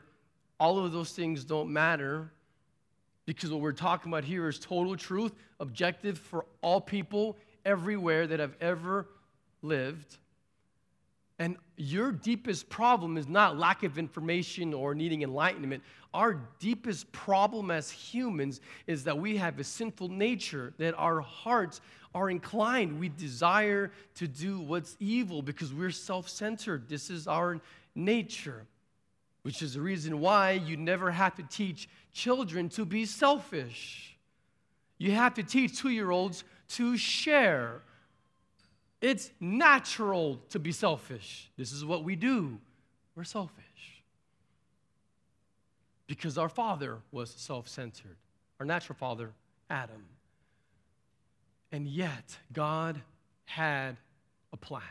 All 0.59 0.83
of 0.83 0.91
those 0.91 1.11
things 1.11 1.43
don't 1.43 1.71
matter 1.71 2.31
because 3.25 3.51
what 3.51 3.61
we're 3.61 3.73
talking 3.73 4.11
about 4.11 4.23
here 4.23 4.47
is 4.47 4.57
total 4.57 4.95
truth, 4.95 5.33
objective 5.59 6.17
for 6.17 6.45
all 6.61 6.79
people 6.81 7.37
everywhere 7.65 8.25
that 8.25 8.39
have 8.39 8.55
ever 8.61 9.05
lived. 9.61 10.17
And 11.39 11.57
your 11.75 12.11
deepest 12.11 12.67
problem 12.67 13.15
is 13.15 13.27
not 13.27 13.57
lack 13.57 13.83
of 13.83 13.99
information 13.99 14.73
or 14.73 14.95
needing 14.95 15.21
enlightenment. 15.21 15.83
Our 16.13 16.41
deepest 16.59 17.11
problem 17.11 17.69
as 17.69 17.91
humans 17.91 18.59
is 18.87 19.03
that 19.03 19.17
we 19.17 19.37
have 19.37 19.59
a 19.59 19.63
sinful 19.63 20.09
nature, 20.09 20.73
that 20.79 20.95
our 20.95 21.21
hearts 21.21 21.81
are 22.15 22.31
inclined. 22.31 22.99
We 22.99 23.09
desire 23.09 23.91
to 24.15 24.27
do 24.27 24.59
what's 24.59 24.97
evil 24.99 25.43
because 25.43 25.73
we're 25.73 25.91
self 25.91 26.27
centered. 26.27 26.89
This 26.89 27.11
is 27.11 27.27
our 27.27 27.61
nature, 27.93 28.65
which 29.43 29.61
is 29.61 29.75
the 29.75 29.81
reason 29.81 30.19
why 30.19 30.53
you 30.53 30.75
never 30.75 31.11
have 31.11 31.35
to 31.35 31.43
teach 31.43 31.87
children 32.13 32.69
to 32.69 32.83
be 32.83 33.05
selfish. 33.05 34.17
You 34.97 35.11
have 35.11 35.35
to 35.35 35.43
teach 35.43 35.77
two 35.77 35.89
year 35.89 36.09
olds 36.09 36.43
to 36.69 36.97
share. 36.97 37.83
It's 39.01 39.29
natural 39.39 40.39
to 40.49 40.59
be 40.59 40.71
selfish. 40.71 41.51
This 41.57 41.71
is 41.71 41.85
what 41.85 42.03
we 42.03 42.15
do. 42.15 42.57
We're 43.15 43.23
selfish. 43.23 43.63
Because 46.07 46.37
our 46.37 46.49
father 46.49 46.97
was 47.11 47.29
self 47.29 47.67
centered, 47.67 48.17
our 48.59 48.65
natural 48.65 48.95
father, 48.95 49.33
Adam. 49.69 50.05
And 51.71 51.87
yet, 51.87 52.37
God 52.53 53.01
had 53.45 53.97
a 54.53 54.57
plan. 54.57 54.81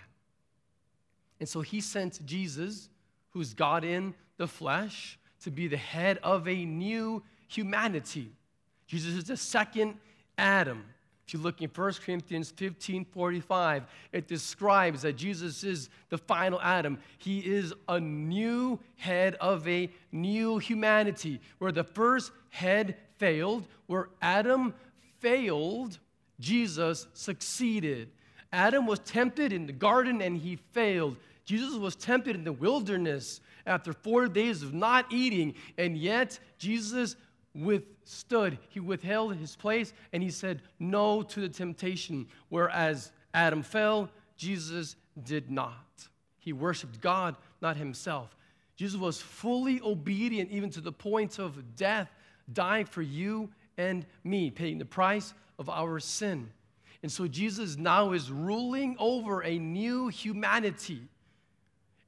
And 1.41 1.49
so 1.49 1.61
he 1.61 1.81
sent 1.81 2.25
Jesus, 2.27 2.89
who's 3.31 3.55
God 3.55 3.85
in 3.85 4.15
the 4.37 4.47
flesh, 4.47 5.19
to 5.43 5.51
be 5.51 5.69
the 5.69 5.77
head 5.77 6.19
of 6.23 6.47
a 6.47 6.65
new 6.65 7.23
humanity. 7.49 8.33
Jesus 8.87 9.15
is 9.15 9.25
the 9.25 9.37
second 9.37 9.97
Adam. 10.39 10.85
If 11.27 11.35
you 11.35 11.41
look 11.41 11.61
in 11.61 11.71
1 11.71 11.93
Corinthians 12.05 12.53
15 12.53 13.05
45, 13.05 13.85
it 14.13 14.29
describes 14.29 15.03
that 15.03 15.15
Jesus 15.15 15.65
is 15.65 15.89
the 16.09 16.19
final 16.19 16.61
Adam. 16.61 16.99
He 17.19 17.41
is 17.41 17.75
a 17.89 17.99
new 17.99 18.79
head 18.97 19.35
of 19.41 19.67
a 19.67 19.91
new 20.13 20.59
humanity. 20.59 21.41
Where 21.59 21.73
the 21.73 21.83
first 21.83 22.31
head 22.51 22.97
failed, 23.19 23.67
where 23.87 24.09
Adam 24.23 24.73
failed, 25.19 25.99
Jesus 26.39 27.09
succeeded. 27.13 28.11
Adam 28.53 28.87
was 28.87 29.01
tempted 29.01 29.53
in 29.53 29.67
the 29.67 29.73
garden 29.73 30.23
and 30.23 30.37
he 30.37 30.57
failed. 30.73 31.17
Jesus 31.45 31.75
was 31.75 31.97
tempted 31.97 32.37
in 32.37 32.45
the 32.45 32.53
wilderness 32.53 33.41
after 33.67 33.93
four 33.93 34.29
days 34.29 34.63
of 34.63 34.73
not 34.73 35.13
eating, 35.13 35.55
and 35.77 35.97
yet 35.97 36.39
Jesus 36.59 37.17
withstood. 37.57 38.59
He 38.69 38.81
withheld 38.81 39.37
his 39.37 39.57
place 39.57 39.93
and 40.13 40.23
he 40.23 40.31
said 40.31 40.63
no 40.79 41.23
to 41.23 41.41
the 41.41 41.49
temptation. 41.49 42.27
Whereas 42.49 43.13
Adam 43.35 43.63
fell, 43.63 44.11
Jesus 44.37 44.97
did 45.25 45.51
not. 45.51 46.09
He 46.39 46.53
worshiped 46.53 47.01
God, 47.01 47.37
not 47.61 47.77
himself. 47.77 48.37
Jesus 48.77 49.01
was 49.01 49.21
fully 49.21 49.81
obedient, 49.83 50.51
even 50.51 50.71
to 50.71 50.81
the 50.81 50.93
point 50.93 51.39
of 51.39 51.77
death, 51.77 52.11
dying 52.53 52.85
for 52.85 53.03
you 53.03 53.49
and 53.79 54.05
me, 54.23 54.51
paying 54.51 54.79
the 54.79 54.85
price 54.85 55.33
of 55.59 55.71
our 55.71 55.99
sin. 55.99 56.51
And 57.03 57.11
so 57.11 57.27
Jesus 57.27 57.77
now 57.77 58.13
is 58.13 58.31
ruling 58.31 58.97
over 58.99 59.43
a 59.43 59.59
new 59.59 60.09
humanity. 60.09 61.03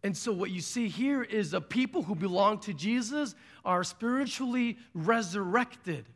And 0.04 0.16
so, 0.16 0.32
what 0.32 0.50
you 0.50 0.60
see 0.60 0.88
here 0.88 1.22
is 1.22 1.50
the 1.50 1.60
people 1.60 2.02
who 2.02 2.14
belong 2.14 2.60
to 2.60 2.74
Jesus 2.74 3.34
are 3.64 3.82
spiritually 3.82 4.78
resurrected. 4.94 6.06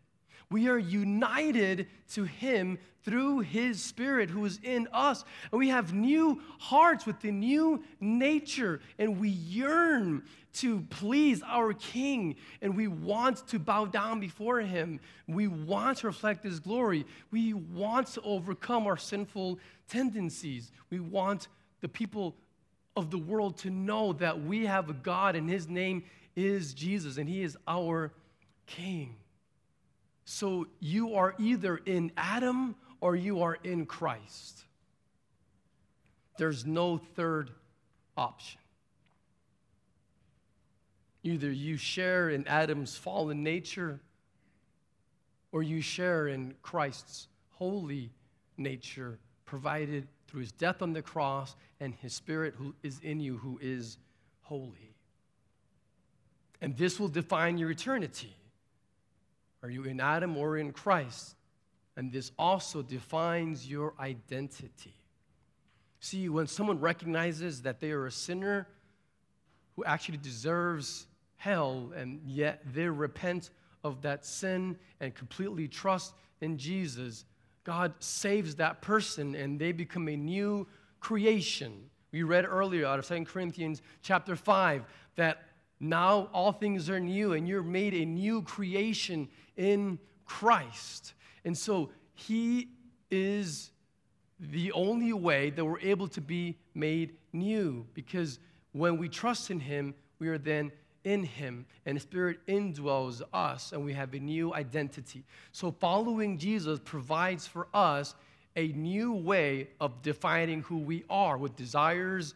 We 0.51 0.69
are 0.69 0.79
united 0.79 1.89
to 2.13 2.25
Him 2.25 2.79
through 3.05 3.41
His 3.41 3.83
Spirit 3.83 4.31
who 4.31 4.45
is 4.45 4.61
in 4.63 4.87
us. 4.93 5.25
And 5.51 5.59
we 5.59 5.71
have 5.71 5.93
new 5.93 6.41
hearts 6.61 7.07
with 7.07 7.25
a 7.25 7.33
new 7.33 7.83
nature. 8.01 8.81
And 8.99 9.19
we 9.19 9.31
yearn 9.31 10.23
to 10.55 10.83
please 10.91 11.43
our 11.45 11.73
King. 11.73 12.37
And 12.61 12.77
we 12.77 12.87
want 12.87 13.47
to 13.49 13.59
bow 13.59 13.87
down 13.87 14.21
before 14.21 14.61
Him. 14.61 15.01
We 15.27 15.49
want 15.49 15.99
to 15.99 16.07
reflect 16.07 16.45
His 16.45 16.61
glory. 16.61 17.05
We 17.31 17.55
want 17.55 18.09
to 18.09 18.21
overcome 18.23 18.87
our 18.87 18.99
sinful 18.99 19.59
tendencies. 19.89 20.71
We 20.91 21.01
want 21.01 21.49
the 21.81 21.89
people 21.89 22.37
of 22.97 23.11
the 23.11 23.19
world 23.19 23.59
to 23.59 23.71
know 23.71 24.13
that 24.15 24.43
we 24.43 24.67
have 24.67 24.91
a 24.91 24.95
God 24.95 25.37
and 25.37 25.49
His 25.49 25.69
name 25.69 26.05
is 26.37 26.75
Jesus 26.75 27.17
and 27.17 27.29
He 27.29 27.43
is 27.43 27.57
our 27.67 28.13
King. 28.67 29.17
So 30.25 30.67
you 30.81 31.15
are 31.15 31.35
either 31.39 31.77
in 31.77 32.13
Adam 32.17 32.77
or 33.01 33.17
you 33.17 33.43
are 33.43 33.59
in 33.65 33.87
Christ. 33.87 34.65
There's 36.39 36.65
no 36.65 36.99
third 36.99 37.51
option. 38.17 38.61
Either 41.23 41.51
you 41.51 41.77
share 41.77 42.31
in 42.31 42.47
Adam's 42.49 42.97
fallen 42.97 43.43
nature 43.43 44.01
or 45.53 45.63
you 45.63 45.81
share 45.81 46.29
in 46.29 46.55
Christ's 46.63 47.29
holy 47.51 48.11
nature 48.57 49.19
provided 49.45 50.09
through 50.33 50.41
his 50.41 50.53
death 50.53 50.81
on 50.81 50.95
the 50.95 51.03
cross 51.03 51.55
and 51.79 51.95
his 51.95 52.15
spirit 52.15 52.55
who 52.57 52.75
is 52.83 52.99
in 53.01 53.21
you 53.21 53.37
who 53.37 53.59
is 53.61 53.99
holy. 54.41 54.95
And 56.63 56.75
this 56.75 56.99
will 56.99 57.09
define 57.09 57.59
your 57.59 57.71
eternity. 57.71 58.35
Are 59.63 59.69
you 59.69 59.85
in 59.85 60.01
Adam 60.01 60.39
or 60.39 60.57
in 60.57 60.73
Christ? 60.73 61.37
And 61.99 62.11
this 62.11 62.33
also 62.39 62.81
defines 62.81 63.69
your 63.69 63.93
identity. 64.01 64.95
See, 66.01 66.31
when 66.31 66.47
someone 66.47 66.81
recognizes 66.81 67.61
that 67.63 67.81
they 67.81 67.91
are 67.91 68.07
a 68.07 68.11
sinner 68.11 68.67
who 69.77 69.85
actually 69.85 70.17
deserves 70.17 71.07
hell, 71.37 71.93
and 71.95 72.23
yet 72.25 72.63
they 72.73 72.89
repent 72.89 73.51
of 73.85 74.01
that 74.01 74.25
sin 74.25 74.79
and 74.99 75.15
completely 75.15 75.69
trust 75.69 76.15
in 76.41 76.57
Jesus, 76.57 77.27
God 77.65 77.95
saves 78.01 78.57
that 78.57 78.83
person 78.83 79.35
and 79.35 79.59
they 79.59 79.73
become 79.73 80.09
a 80.09 80.17
new 80.17 80.67
creation. 81.01 81.91
We 82.11 82.23
read 82.23 82.45
earlier 82.45 82.87
out 82.87 82.99
of 82.99 83.07
2 83.07 83.25
Corinthians 83.25 83.83
chapter 84.03 84.37
5 84.37 84.85
that 85.17 85.45
now 85.81 86.29
all 86.33 86.53
things 86.53 86.89
are 86.91 87.01
new 87.01 87.33
and 87.33 87.49
you're 87.49 87.63
made 87.63 87.95
a 87.95 88.05
new 88.05 88.43
creation 88.43 89.29
in 89.57 89.99
Christ. 90.25 91.15
And 91.45 91.57
so 91.57 91.91
he 92.15 92.69
is 93.11 93.71
the 94.39 94.73
only 94.73 95.13
way 95.13 95.51
that 95.51 95.65
we're 95.65 95.81
able 95.81 96.09
to 96.09 96.21
be 96.21 96.59
made 96.75 97.17
new 97.33 97.87
because 97.95 98.39
when 98.73 98.97
we 98.97 99.09
trust 99.09 99.51
in 99.51 99.61
him, 99.61 99.95
we 100.19 100.29
are 100.29 100.39
then 100.39 100.73
in 101.05 101.25
him 101.25 101.67
and 101.87 101.97
the 101.97 102.01
spirit 102.01 102.39
indwells 102.47 103.23
us 103.33 103.73
and 103.73 103.85
we 103.85 103.93
have 103.93 104.15
a 104.15 104.19
new 104.19 104.55
identity. 104.55 105.25
So 105.53 105.71
following 105.71 106.39
jesus 106.39 106.81
provides 106.85 107.47
for 107.47 107.69
us 107.75 108.15
a 108.57 108.69
new 108.69 109.13
way 109.13 109.69
of 109.81 110.03
defining 110.03 110.63
who 110.63 110.79
we 110.79 111.05
are 111.09 111.39
with 111.39 111.57
desires 111.57 112.35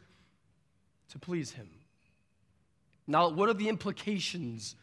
to 1.11 1.18
please 1.18 1.52
him. 1.52 1.68
Now 3.06 3.28
what 3.28 3.49
are 3.49 3.54
the 3.54 3.68
implications 3.68 4.76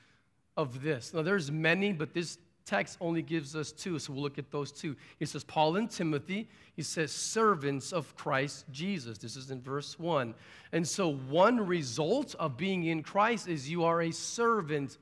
of 0.55 0.81
this? 0.81 1.13
Now 1.13 1.21
there's 1.21 1.51
many 1.51 1.93
but 1.93 2.13
this 2.13 2.37
text 2.65 2.97
only 3.01 3.21
gives 3.21 3.55
us 3.55 3.71
two, 3.71 3.99
so 3.99 4.13
we'll 4.13 4.23
look 4.23 4.37
at 4.37 4.51
those 4.51 4.71
two. 4.71 4.95
He 5.19 5.25
says, 5.25 5.43
Paul 5.43 5.75
and 5.75 5.89
Timothy, 5.89 6.49
he 6.75 6.81
says, 6.81 7.11
servants 7.11 7.91
of 7.91 8.15
Christ 8.15 8.65
Jesus. 8.71 9.17
This 9.17 9.35
is 9.35 9.51
in 9.51 9.61
verse 9.61 9.99
1. 9.99 10.33
And 10.71 10.87
so, 10.87 11.13
one 11.13 11.65
result 11.65 12.35
of 12.35 12.57
being 12.57 12.85
in 12.85 13.03
Christ 13.03 13.47
is 13.47 13.69
you 13.69 13.83
are 13.83 14.01
a 14.01 14.11
servant 14.11 14.97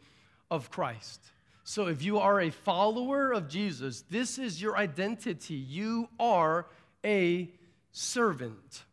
of 0.49 0.69
Christ. 0.69 1.21
So, 1.63 1.87
if 1.87 2.03
you 2.03 2.19
are 2.19 2.41
a 2.41 2.49
follower 2.49 3.31
of 3.31 3.47
Jesus, 3.47 4.03
this 4.09 4.37
is 4.37 4.61
your 4.61 4.77
identity. 4.77 5.55
You 5.55 6.09
are 6.19 6.67
a 7.05 7.49
servant. 7.91 8.83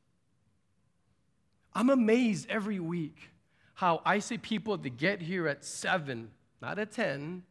I'm 1.74 1.90
amazed 1.90 2.48
every 2.48 2.80
week 2.80 3.30
how 3.74 4.02
I 4.04 4.18
see 4.18 4.38
people 4.38 4.76
that 4.76 4.96
get 4.96 5.22
here 5.22 5.46
at 5.46 5.64
7, 5.64 6.30
not 6.60 6.80
at 6.80 6.90
10, 6.90 7.44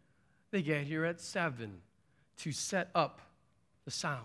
they 0.52 0.62
get 0.62 0.84
here 0.84 1.06
at 1.06 1.20
7 1.20 1.82
to 2.38 2.52
set 2.52 2.90
up 2.96 3.22
the 3.86 3.92
sound 3.92 4.24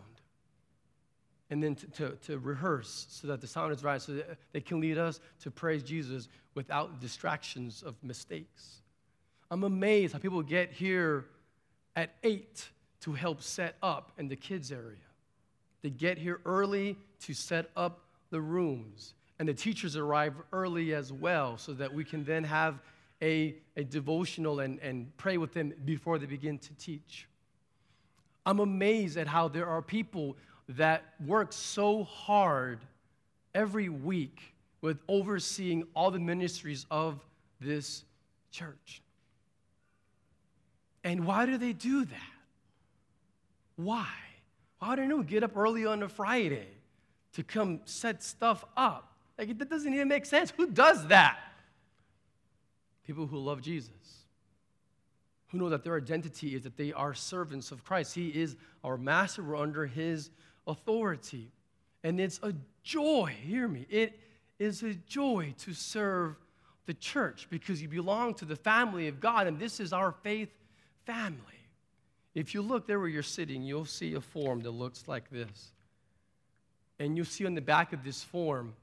and 1.51 1.63
then 1.63 1.75
to, 1.75 1.87
to, 1.89 2.09
to, 2.27 2.39
rehearse 2.39 3.07
so 3.11 3.29
that 3.29 3.43
the 3.43 3.47
sound 3.47 3.73
is 3.73 3.85
right, 3.85 4.01
so 4.01 4.15
that 4.15 4.39
they 4.53 4.61
can 4.61 4.81
lead 4.81 4.97
us 4.97 5.21
to 5.41 5.51
praise 5.51 5.83
Jesus 5.83 6.29
without 6.55 6.99
distractions 6.99 7.83
of 7.83 7.95
mistakes. 8.03 8.81
I'm 9.51 9.65
amazed 9.65 10.15
how 10.15 10.19
people 10.19 10.43
get 10.43 10.73
here 10.73 11.27
at 11.95 12.15
8 12.23 12.69
to 13.03 13.13
help 13.13 13.43
set 13.43 13.77
up 13.83 14.13
in 14.17 14.29
the 14.29 14.37
kids' 14.37 14.73
area. 14.73 14.97
They 15.83 15.91
get 15.91 16.17
here 16.17 16.41
early 16.47 16.97
to 17.21 17.35
set 17.35 17.71
up 17.77 18.01
the 18.31 18.41
rooms, 18.41 19.13
and 19.39 19.47
the 19.47 19.53
teachers 19.53 19.95
arrive 19.95 20.35
early 20.55 20.95
as 20.95 21.13
well 21.13 21.59
so 21.59 21.75
that 21.75 21.93
we 21.93 22.03
can 22.03 22.25
then 22.25 22.45
have 22.45 22.81
a, 23.23 23.55
a 23.77 23.85
devotional 23.85 24.61
and, 24.61 24.79
and 24.81 25.17
pray 25.17 25.39
with 25.39 25.55
them 25.55 25.73
before 25.85 26.19
they 26.19 26.27
begin 26.27 26.59
to 26.59 26.75
teach. 26.75 27.29
I'm 28.45 28.59
amazed 28.59 29.17
at 29.17 29.29
how 29.29 29.49
there 29.49 29.67
are 29.67 29.81
people 29.81 30.37
that 30.71 31.05
work 31.25 31.53
so 31.53 32.03
hard 32.03 32.81
every 33.55 33.89
week 33.89 34.55
with 34.81 34.99
overseeing 35.09 35.85
all 35.95 36.11
the 36.11 36.19
ministries 36.19 36.87
of 36.91 37.21
this 37.61 38.05
church. 38.51 39.03
And 41.05 41.25
why 41.25 41.47
do 41.47 41.57
they 41.57 41.73
do 41.73 42.05
that? 42.05 42.19
Why? 43.77 44.09
Why 44.81 44.97
do 44.97 45.17
they 45.17 45.23
get 45.23 45.45
up 45.45 45.57
early 45.57 45.87
on 45.87 46.03
a 46.03 46.09
Friday 46.09 46.67
to 47.35 47.45
come 47.45 47.81
set 47.85 48.23
stuff 48.23 48.65
up? 48.77 49.13
Like, 49.39 49.57
that 49.59 49.71
doesn't 49.71 49.93
even 49.93 50.09
make 50.09 50.27
sense. 50.27 50.53
Who 50.57 50.67
does 50.67 51.07
that? 51.07 51.39
People 53.07 53.27
who 53.27 53.38
love 53.38 53.61
Jesus, 53.61 54.25
who 55.49 55.59
know 55.59 55.69
that 55.69 55.85
their 55.85 55.97
identity 55.97 56.55
is 56.55 56.62
that 56.62 56.77
they 56.77 56.93
are 56.93 57.15
servants 57.15 57.73
of 57.73 57.85
Christ. 57.85 58.15
He 58.15 58.29
is 58.29 58.57
our 58.85 58.97
master, 58.97 59.43
we're 59.43 59.57
under 59.57 59.87
his 59.87 60.31
authority. 60.67 61.51
And 62.05 62.21
it's 62.21 62.41
a 62.43 62.55
joy, 62.83 63.35
hear 63.43 63.69
me, 63.69 63.87
it 63.91 64.19
is 64.59 64.83
a 64.83 64.95
joy 64.95 65.55
to 65.59 65.75
serve 65.75 66.37
the 66.87 66.95
church 66.95 67.47
because 67.51 67.81
you 67.81 67.88
belong 67.88 68.35
to 68.35 68.45
the 68.45 68.57
family 68.57 69.09
of 69.09 69.21
God, 69.21 69.47
and 69.47 69.59
this 69.59 69.81
is 69.81 69.93
our 69.93 70.12
faith 70.23 70.51
family. 71.07 71.38
If 72.35 72.55
you 72.55 72.62
look 72.62 72.87
there 72.87 72.99
where 72.99 73.09
you're 73.09 73.23
sitting, 73.23 73.62
you'll 73.62 73.85
see 73.85 74.15
a 74.15 74.21
form 74.21 74.61
that 74.62 74.71
looks 74.71 75.07
like 75.07 75.31
this. 75.31 75.73
And 76.99 77.17
you'll 77.17 77.27
see 77.27 77.45
on 77.47 77.55
the 77.55 77.61
back 77.61 77.93
of 77.93 78.05
this 78.05 78.23
form, 78.23 78.75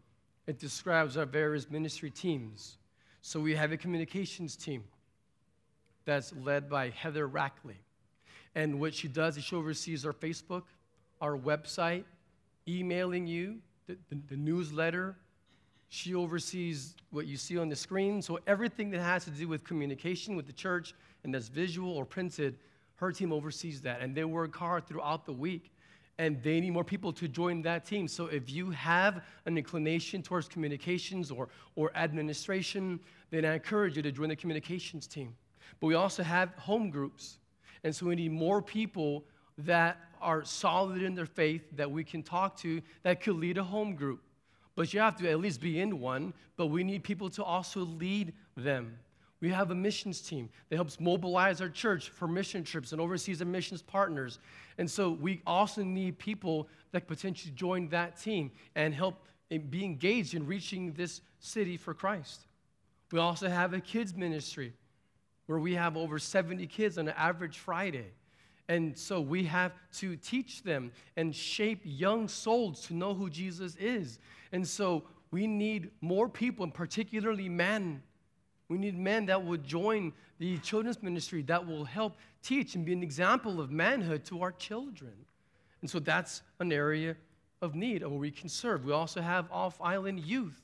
it 0.45 0.59
describes 0.59 1.17
our 1.17 1.25
various 1.25 1.69
ministry 1.69 2.09
teams. 2.09 2.77
So 3.21 3.39
we 3.39 3.55
have 3.55 3.71
a 3.71 3.77
communications 3.77 4.55
team 4.55 4.83
that's 6.05 6.33
led 6.33 6.69
by 6.69 6.89
Heather 6.89 7.27
Rackley. 7.27 7.77
And 8.55 8.79
what 8.79 8.93
she 8.93 9.07
does 9.07 9.37
is 9.37 9.43
she 9.43 9.55
oversees 9.55 10.05
our 10.05 10.13
Facebook, 10.13 10.63
our 11.21 11.37
website, 11.37 12.03
emailing 12.67 13.27
you, 13.27 13.57
the, 13.87 13.97
the, 14.09 14.19
the, 14.29 14.37
newsletter. 14.37 15.15
She 15.89 16.15
oversees 16.15 16.95
what 17.11 17.27
you 17.27 17.37
see 17.37 17.57
on 17.57 17.69
the 17.69 17.75
screen. 17.75 18.21
So 18.21 18.39
everything 18.47 18.89
that 18.91 19.01
has 19.01 19.25
to 19.25 19.31
do 19.31 19.47
with 19.47 19.63
communication 19.63 20.35
with 20.35 20.47
the 20.47 20.53
church 20.53 20.93
and 21.23 21.33
that's 21.33 21.47
visual 21.47 21.91
or 21.91 22.05
printed, 22.05 22.57
her 22.95 23.11
team 23.11 23.31
oversees 23.31 23.81
that. 23.81 24.01
And 24.01 24.15
they 24.15 24.23
work 24.23 24.55
hard 24.55 24.87
throughout 24.87 25.25
the 25.25 25.33
week 25.33 25.71
and 26.19 26.43
they 26.43 26.59
need 26.59 26.71
more 26.71 26.83
people 26.83 27.13
to 27.13 27.29
join 27.29 27.61
that 27.61 27.85
team. 27.85 28.05
So 28.07 28.27
if 28.27 28.51
you 28.51 28.69
have 28.71 29.23
an 29.45 29.57
inclination 29.57 30.21
towards 30.21 30.49
communications 30.49 31.31
or, 31.31 31.47
or 31.75 31.95
administration, 31.95 32.99
then 33.31 33.45
I 33.45 33.53
encourage 33.53 33.95
you 33.95 34.03
to 34.03 34.11
join 34.11 34.27
the 34.27 34.35
communications 34.35 35.07
team. 35.07 35.33
But 35.79 35.87
we 35.87 35.95
also 35.95 36.21
have 36.21 36.49
home 36.55 36.89
groups. 36.89 37.39
And 37.85 37.95
so 37.95 38.05
we 38.05 38.15
need 38.15 38.33
more 38.33 38.61
people 38.61 39.23
that 39.59 39.97
are 40.21 40.43
solid 40.43 41.01
in 41.01 41.15
their 41.15 41.25
faith 41.25 41.63
that 41.77 41.89
we 41.89 42.03
can 42.03 42.21
talk 42.21 42.57
to 42.57 42.81
that 43.03 43.21
could 43.21 43.37
lead 43.37 43.57
a 43.57 43.63
home 43.63 43.95
group. 43.95 44.21
But 44.75 44.93
you 44.93 44.99
have 44.99 45.15
to 45.17 45.29
at 45.29 45.39
least 45.39 45.61
be 45.61 45.79
in 45.79 46.01
one, 46.01 46.33
but 46.57 46.67
we 46.67 46.83
need 46.83 47.01
people 47.01 47.29
to 47.31 47.43
also 47.45 47.79
lead 47.79 48.33
them. 48.57 48.99
We 49.41 49.49
have 49.49 49.71
a 49.71 49.75
missions 49.75 50.21
team 50.21 50.49
that 50.69 50.75
helps 50.75 50.99
mobilize 50.99 51.61
our 51.61 51.69
church 51.69 52.09
for 52.09 52.27
mission 52.27 52.63
trips 52.63 52.91
and 52.91 52.99
oversees 52.99 53.39
the 53.39 53.45
missions 53.45 53.81
partners. 53.81 54.39
And 54.77 54.89
so 54.89 55.11
we 55.11 55.41
also 55.47 55.81
need 55.83 56.17
people 56.17 56.67
that 56.91 57.07
potentially 57.07 57.53
join 57.55 57.87
that 57.89 58.19
team 58.19 58.51
and 58.75 58.93
help 58.93 59.25
be 59.69 59.85
engaged 59.85 60.35
in 60.35 60.45
reaching 60.45 60.93
this 60.93 61.21
city 61.39 61.77
for 61.77 61.93
Christ. 61.93 62.41
We 63.11 63.19
also 63.19 63.47
have 63.47 63.73
a 63.73 63.79
kids 63.79 64.13
ministry 64.13 64.73
where 65.47 65.57
we 65.57 65.73
have 65.73 65.97
over 65.97 66.19
70 66.19 66.67
kids 66.67 66.97
on 66.97 67.07
an 67.07 67.15
average 67.17 67.57
Friday. 67.57 68.11
And 68.67 68.95
so 68.95 69.19
we 69.19 69.45
have 69.45 69.71
to 69.93 70.15
teach 70.15 70.61
them 70.61 70.91
and 71.17 71.35
shape 71.35 71.81
young 71.83 72.27
souls 72.27 72.81
to 72.81 72.93
know 72.93 73.15
who 73.15 73.29
Jesus 73.29 73.75
is. 73.77 74.19
And 74.51 74.67
so 74.67 75.03
we 75.31 75.47
need 75.47 75.89
more 76.01 76.29
people, 76.29 76.63
and 76.63 76.73
particularly 76.73 77.49
men. 77.49 78.03
We 78.69 78.77
need 78.77 78.97
men 78.97 79.25
that 79.25 79.43
will 79.43 79.57
join 79.57 80.13
the 80.37 80.57
children's 80.59 81.01
ministry 81.03 81.41
that 81.43 81.65
will 81.65 81.83
help 81.83 82.17
teach 82.41 82.75
and 82.75 82.85
be 82.85 82.93
an 82.93 83.03
example 83.03 83.59
of 83.59 83.71
manhood 83.71 84.23
to 84.25 84.41
our 84.41 84.51
children. 84.51 85.13
And 85.81 85.89
so 85.89 85.99
that's 85.99 86.43
an 86.59 86.71
area 86.71 87.15
of 87.61 87.75
need 87.75 88.01
where 88.03 88.11
we 88.11 88.31
can 88.31 88.47
serve. 88.47 88.85
We 88.85 88.93
also 88.93 89.21
have 89.21 89.51
off 89.51 89.81
island 89.81 90.21
youth. 90.21 90.61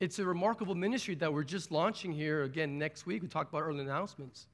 It's 0.00 0.18
a 0.18 0.24
remarkable 0.24 0.74
ministry 0.74 1.14
that 1.16 1.32
we're 1.32 1.44
just 1.44 1.70
launching 1.70 2.12
here 2.12 2.44
again 2.44 2.78
next 2.78 3.04
week. 3.06 3.22
We 3.22 3.28
talked 3.28 3.52
about 3.52 3.62
early 3.62 3.80
announcements. 3.80 4.46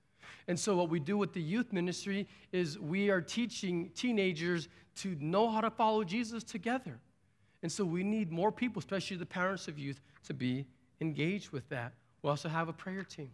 And 0.49 0.59
so, 0.59 0.77
what 0.77 0.91
we 0.91 0.99
do 0.99 1.17
with 1.17 1.33
the 1.33 1.41
youth 1.41 1.73
ministry 1.73 2.27
is 2.51 2.79
we 2.79 3.11
are 3.11 3.21
teaching 3.21 3.91
teenagers 3.95 4.69
to 4.97 5.17
know 5.21 5.49
how 5.49 5.61
to 5.61 5.71
follow 5.71 6.03
Jesus 6.03 6.43
together. 6.43 6.99
And 7.63 7.71
so, 7.71 7.85
we 7.85 8.03
need 8.03 8.33
more 8.33 8.51
people, 8.51 8.81
especially 8.81 9.17
the 9.19 9.27
parents 9.27 9.69
of 9.69 9.79
youth, 9.79 10.01
to 10.25 10.35
be 10.35 10.67
engaged 11.01 11.51
with 11.51 11.69
that. 11.69 11.93
We 12.23 12.31
also 12.31 12.49
have 12.49 12.69
a 12.69 12.73
prayer 12.73 13.05
team 13.05 13.31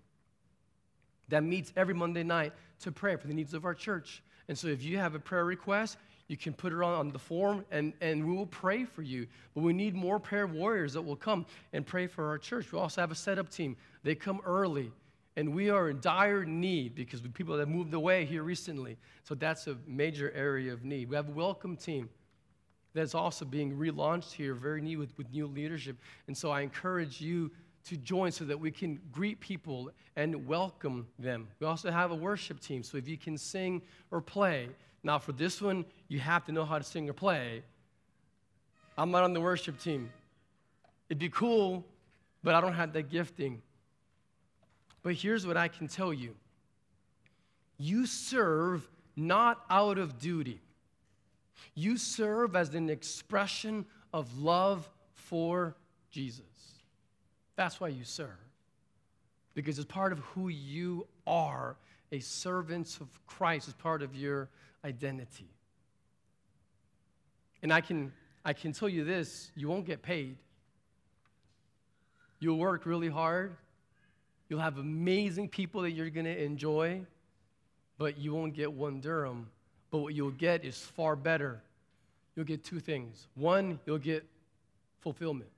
that 1.28 1.42
meets 1.44 1.72
every 1.76 1.94
Monday 1.94 2.22
night 2.22 2.52
to 2.80 2.92
pray 2.92 3.16
for 3.16 3.26
the 3.26 3.34
needs 3.34 3.54
of 3.54 3.64
our 3.64 3.74
church. 3.74 4.22
And 4.48 4.58
so, 4.58 4.68
if 4.68 4.82
you 4.82 4.98
have 4.98 5.14
a 5.14 5.20
prayer 5.20 5.44
request, 5.44 5.96
you 6.28 6.36
can 6.36 6.52
put 6.52 6.72
it 6.72 6.76
on, 6.76 6.94
on 6.94 7.12
the 7.12 7.18
form 7.18 7.64
and, 7.70 7.92
and 8.00 8.26
we 8.26 8.34
will 8.34 8.46
pray 8.46 8.84
for 8.84 9.02
you. 9.02 9.26
But 9.54 9.62
we 9.62 9.72
need 9.72 9.94
more 9.94 10.18
prayer 10.18 10.46
warriors 10.46 10.94
that 10.94 11.02
will 11.02 11.16
come 11.16 11.46
and 11.72 11.86
pray 11.86 12.06
for 12.06 12.28
our 12.28 12.38
church. 12.38 12.72
We 12.72 12.78
also 12.78 13.00
have 13.00 13.10
a 13.10 13.14
setup 13.14 13.50
team. 13.50 13.76
They 14.02 14.14
come 14.14 14.40
early 14.44 14.92
and 15.36 15.54
we 15.54 15.70
are 15.70 15.90
in 15.90 16.00
dire 16.00 16.44
need 16.44 16.94
because 16.94 17.20
people 17.34 17.56
that 17.56 17.68
moved 17.68 17.94
away 17.94 18.24
here 18.24 18.42
recently. 18.42 18.96
So 19.24 19.34
that's 19.34 19.66
a 19.66 19.76
major 19.86 20.30
area 20.32 20.72
of 20.72 20.84
need. 20.84 21.08
We 21.08 21.16
have 21.16 21.28
a 21.28 21.32
welcome 21.32 21.76
team 21.76 22.08
that's 22.94 23.14
also 23.14 23.44
being 23.44 23.76
relaunched 23.76 24.32
here, 24.32 24.54
very 24.54 24.80
new 24.80 24.98
with, 24.98 25.16
with 25.16 25.30
new 25.32 25.46
leadership. 25.46 25.96
And 26.26 26.36
so 26.36 26.50
I 26.50 26.60
encourage 26.60 27.20
you 27.20 27.50
to 27.84 27.96
join 27.96 28.30
so 28.30 28.44
that 28.44 28.58
we 28.58 28.70
can 28.70 29.00
greet 29.10 29.40
people 29.40 29.90
and 30.16 30.46
welcome 30.46 31.06
them. 31.18 31.48
We 31.58 31.66
also 31.66 31.90
have 31.90 32.10
a 32.10 32.14
worship 32.14 32.60
team, 32.60 32.82
so 32.82 32.96
if 32.96 33.08
you 33.08 33.16
can 33.16 33.36
sing 33.38 33.82
or 34.10 34.20
play. 34.20 34.68
Now, 35.02 35.18
for 35.18 35.32
this 35.32 35.60
one, 35.60 35.84
you 36.08 36.20
have 36.20 36.44
to 36.44 36.52
know 36.52 36.64
how 36.64 36.78
to 36.78 36.84
sing 36.84 37.08
or 37.08 37.12
play. 37.12 37.62
I'm 38.96 39.10
not 39.10 39.24
on 39.24 39.32
the 39.32 39.40
worship 39.40 39.80
team. 39.80 40.10
It'd 41.08 41.18
be 41.18 41.28
cool, 41.28 41.84
but 42.44 42.54
I 42.54 42.60
don't 42.60 42.74
have 42.74 42.92
that 42.92 43.10
gifting. 43.10 43.62
But 45.02 45.14
here's 45.14 45.46
what 45.46 45.56
I 45.56 45.68
can 45.68 45.88
tell 45.88 46.12
you 46.12 46.34
you 47.78 48.06
serve 48.06 48.88
not 49.16 49.64
out 49.68 49.98
of 49.98 50.20
duty, 50.20 50.60
you 51.74 51.96
serve 51.96 52.56
as 52.56 52.74
an 52.74 52.90
expression 52.90 53.86
of 54.12 54.38
love 54.38 54.88
for 55.14 55.76
Jesus. 56.10 56.44
That's 57.56 57.80
why 57.80 57.88
you 57.88 58.04
serve, 58.04 58.28
because 59.54 59.78
it's 59.78 59.90
part 59.90 60.12
of 60.12 60.18
who 60.20 60.48
you 60.48 61.06
are. 61.26 61.76
A 62.10 62.20
servant 62.20 62.98
of 63.00 63.08
Christ 63.26 63.68
is 63.68 63.74
part 63.74 64.02
of 64.02 64.14
your 64.14 64.50
identity. 64.84 65.48
And 67.62 67.72
I 67.72 67.80
can, 67.80 68.12
I 68.44 68.52
can 68.52 68.72
tell 68.72 68.88
you 68.88 69.04
this 69.04 69.50
you 69.54 69.68
won't 69.68 69.86
get 69.86 70.02
paid. 70.02 70.36
You'll 72.38 72.58
work 72.58 72.84
really 72.84 73.08
hard, 73.08 73.56
You'll 74.52 74.60
have 74.60 74.76
amazing 74.76 75.48
people 75.48 75.80
that 75.80 75.92
you're 75.92 76.10
going 76.10 76.26
to 76.26 76.42
enjoy, 76.44 77.06
but 77.96 78.18
you 78.18 78.34
won't 78.34 78.52
get 78.52 78.70
one 78.70 79.00
dirham. 79.00 79.48
But 79.92 79.98
what 79.98 80.14
you'll 80.14 80.30
get 80.30 80.64
is 80.64 80.76
far 80.76 81.14
better. 81.14 81.62
You'll 82.34 82.46
get 82.46 82.64
two 82.64 82.80
things. 82.80 83.28
One, 83.36 83.78
you'll 83.86 83.98
get 83.98 84.24
fulfillment. 85.00 85.50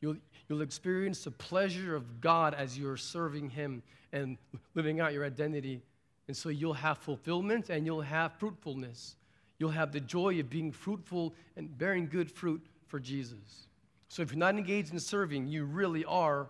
You'll, 0.00 0.16
you'll 0.48 0.62
experience 0.62 1.24
the 1.24 1.30
pleasure 1.30 1.94
of 1.94 2.20
God 2.20 2.52
as 2.52 2.76
you're 2.76 2.96
serving 2.96 3.50
Him 3.50 3.82
and 4.12 4.36
living 4.74 5.00
out 5.00 5.12
your 5.12 5.24
identity. 5.24 5.80
And 6.26 6.36
so 6.36 6.48
you'll 6.48 6.74
have 6.74 6.98
fulfillment 6.98 7.70
and 7.70 7.86
you'll 7.86 8.00
have 8.00 8.32
fruitfulness. 8.38 9.14
You'll 9.58 9.70
have 9.70 9.92
the 9.92 10.00
joy 10.00 10.38
of 10.40 10.50
being 10.50 10.72
fruitful 10.72 11.32
and 11.56 11.76
bearing 11.78 12.08
good 12.08 12.30
fruit 12.30 12.64
for 12.88 12.98
Jesus. 12.98 13.68
So 14.08 14.22
if 14.22 14.32
you're 14.32 14.38
not 14.38 14.56
engaged 14.56 14.92
in 14.92 14.98
serving, 14.98 15.46
you 15.46 15.64
really 15.64 16.04
are 16.04 16.48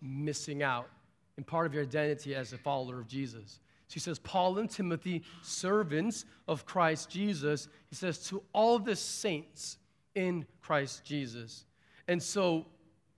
missing 0.00 0.62
out 0.62 0.88
in 1.36 1.44
part 1.44 1.66
of 1.66 1.74
your 1.74 1.82
identity 1.82 2.34
as 2.34 2.52
a 2.52 2.58
follower 2.58 3.00
of 3.00 3.06
Jesus. 3.06 3.60
So 3.92 3.96
he 3.96 4.00
says, 4.00 4.18
Paul 4.20 4.56
and 4.56 4.70
Timothy, 4.70 5.22
servants 5.42 6.24
of 6.48 6.64
Christ 6.64 7.10
Jesus, 7.10 7.68
he 7.90 7.94
says, 7.94 8.26
to 8.28 8.42
all 8.54 8.78
the 8.78 8.96
saints 8.96 9.76
in 10.14 10.46
Christ 10.62 11.04
Jesus. 11.04 11.66
And 12.08 12.22
so, 12.22 12.64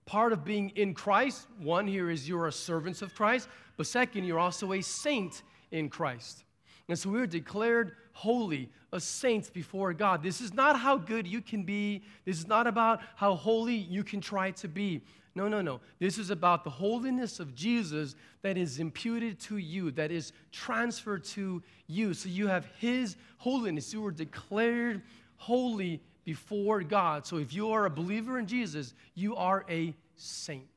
part 0.05 0.33
of 0.33 0.43
being 0.43 0.71
in 0.71 0.93
Christ, 0.93 1.47
one 1.59 1.87
here 1.87 2.09
is 2.09 2.27
you're 2.27 2.47
a 2.47 2.51
servant 2.51 3.01
of 3.01 3.15
Christ, 3.15 3.47
but 3.77 3.87
second, 3.87 4.25
you're 4.25 4.37
also 4.37 4.73
a 4.73 4.81
saint 4.81 5.43
in 5.71 5.87
Christ. 5.87 6.43
And 6.89 6.99
so 6.99 7.09
we're 7.09 7.25
declared 7.25 7.93
holy, 8.11 8.69
a 8.91 8.99
saint 8.99 9.53
before 9.53 9.93
God. 9.93 10.21
This 10.21 10.41
is 10.41 10.53
not 10.53 10.77
how 10.77 10.97
good 10.97 11.25
you 11.25 11.39
can 11.39 11.63
be. 11.63 12.03
This 12.25 12.37
is 12.37 12.47
not 12.47 12.67
about 12.67 12.99
how 13.15 13.35
holy 13.35 13.75
you 13.75 14.03
can 14.03 14.19
try 14.19 14.51
to 14.51 14.67
be. 14.67 15.03
No, 15.35 15.49
no, 15.49 15.61
no. 15.61 15.81
This 15.99 16.17
is 16.17 16.29
about 16.29 16.63
the 16.63 16.69
holiness 16.69 17.41
of 17.41 17.53
Jesus 17.53 18.15
that 18.41 18.57
is 18.57 18.79
imputed 18.79 19.37
to 19.41 19.57
you, 19.57 19.91
that 19.91 20.09
is 20.09 20.31
transferred 20.53 21.25
to 21.25 21.61
you. 21.87 22.13
So 22.13 22.29
you 22.29 22.47
have 22.47 22.67
His 22.79 23.17
holiness. 23.37 23.93
You 23.93 24.01
were 24.01 24.11
declared 24.11 25.01
holy 25.35 26.01
before 26.23 26.81
God. 26.83 27.27
So 27.27 27.37
if 27.37 27.53
you 27.53 27.71
are 27.71 27.85
a 27.85 27.89
believer 27.89 28.39
in 28.39 28.47
Jesus, 28.47 28.93
you 29.13 29.35
are 29.35 29.65
a 29.69 29.93
saint. 30.15 30.69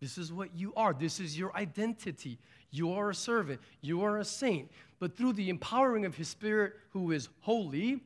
This 0.00 0.18
is 0.18 0.32
what 0.32 0.54
you 0.54 0.74
are. 0.76 0.92
This 0.92 1.18
is 1.18 1.38
your 1.38 1.56
identity. 1.56 2.38
You 2.70 2.92
are 2.92 3.10
a 3.10 3.14
servant. 3.14 3.60
You 3.80 4.02
are 4.02 4.18
a 4.18 4.24
saint. 4.24 4.70
But 4.98 5.16
through 5.16 5.32
the 5.32 5.48
empowering 5.48 6.04
of 6.04 6.14
His 6.14 6.28
Spirit, 6.28 6.74
who 6.90 7.12
is 7.12 7.30
holy, 7.40 8.00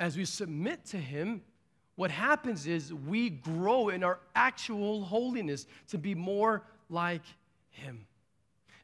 as 0.00 0.16
we 0.16 0.24
submit 0.24 0.86
to 0.86 0.96
Him, 0.96 1.42
what 1.96 2.10
happens 2.10 2.66
is 2.66 2.92
we 2.92 3.30
grow 3.30 3.88
in 3.88 4.04
our 4.04 4.20
actual 4.34 5.02
holiness 5.02 5.66
to 5.88 5.98
be 5.98 6.14
more 6.14 6.62
like 6.90 7.22
Him. 7.70 8.06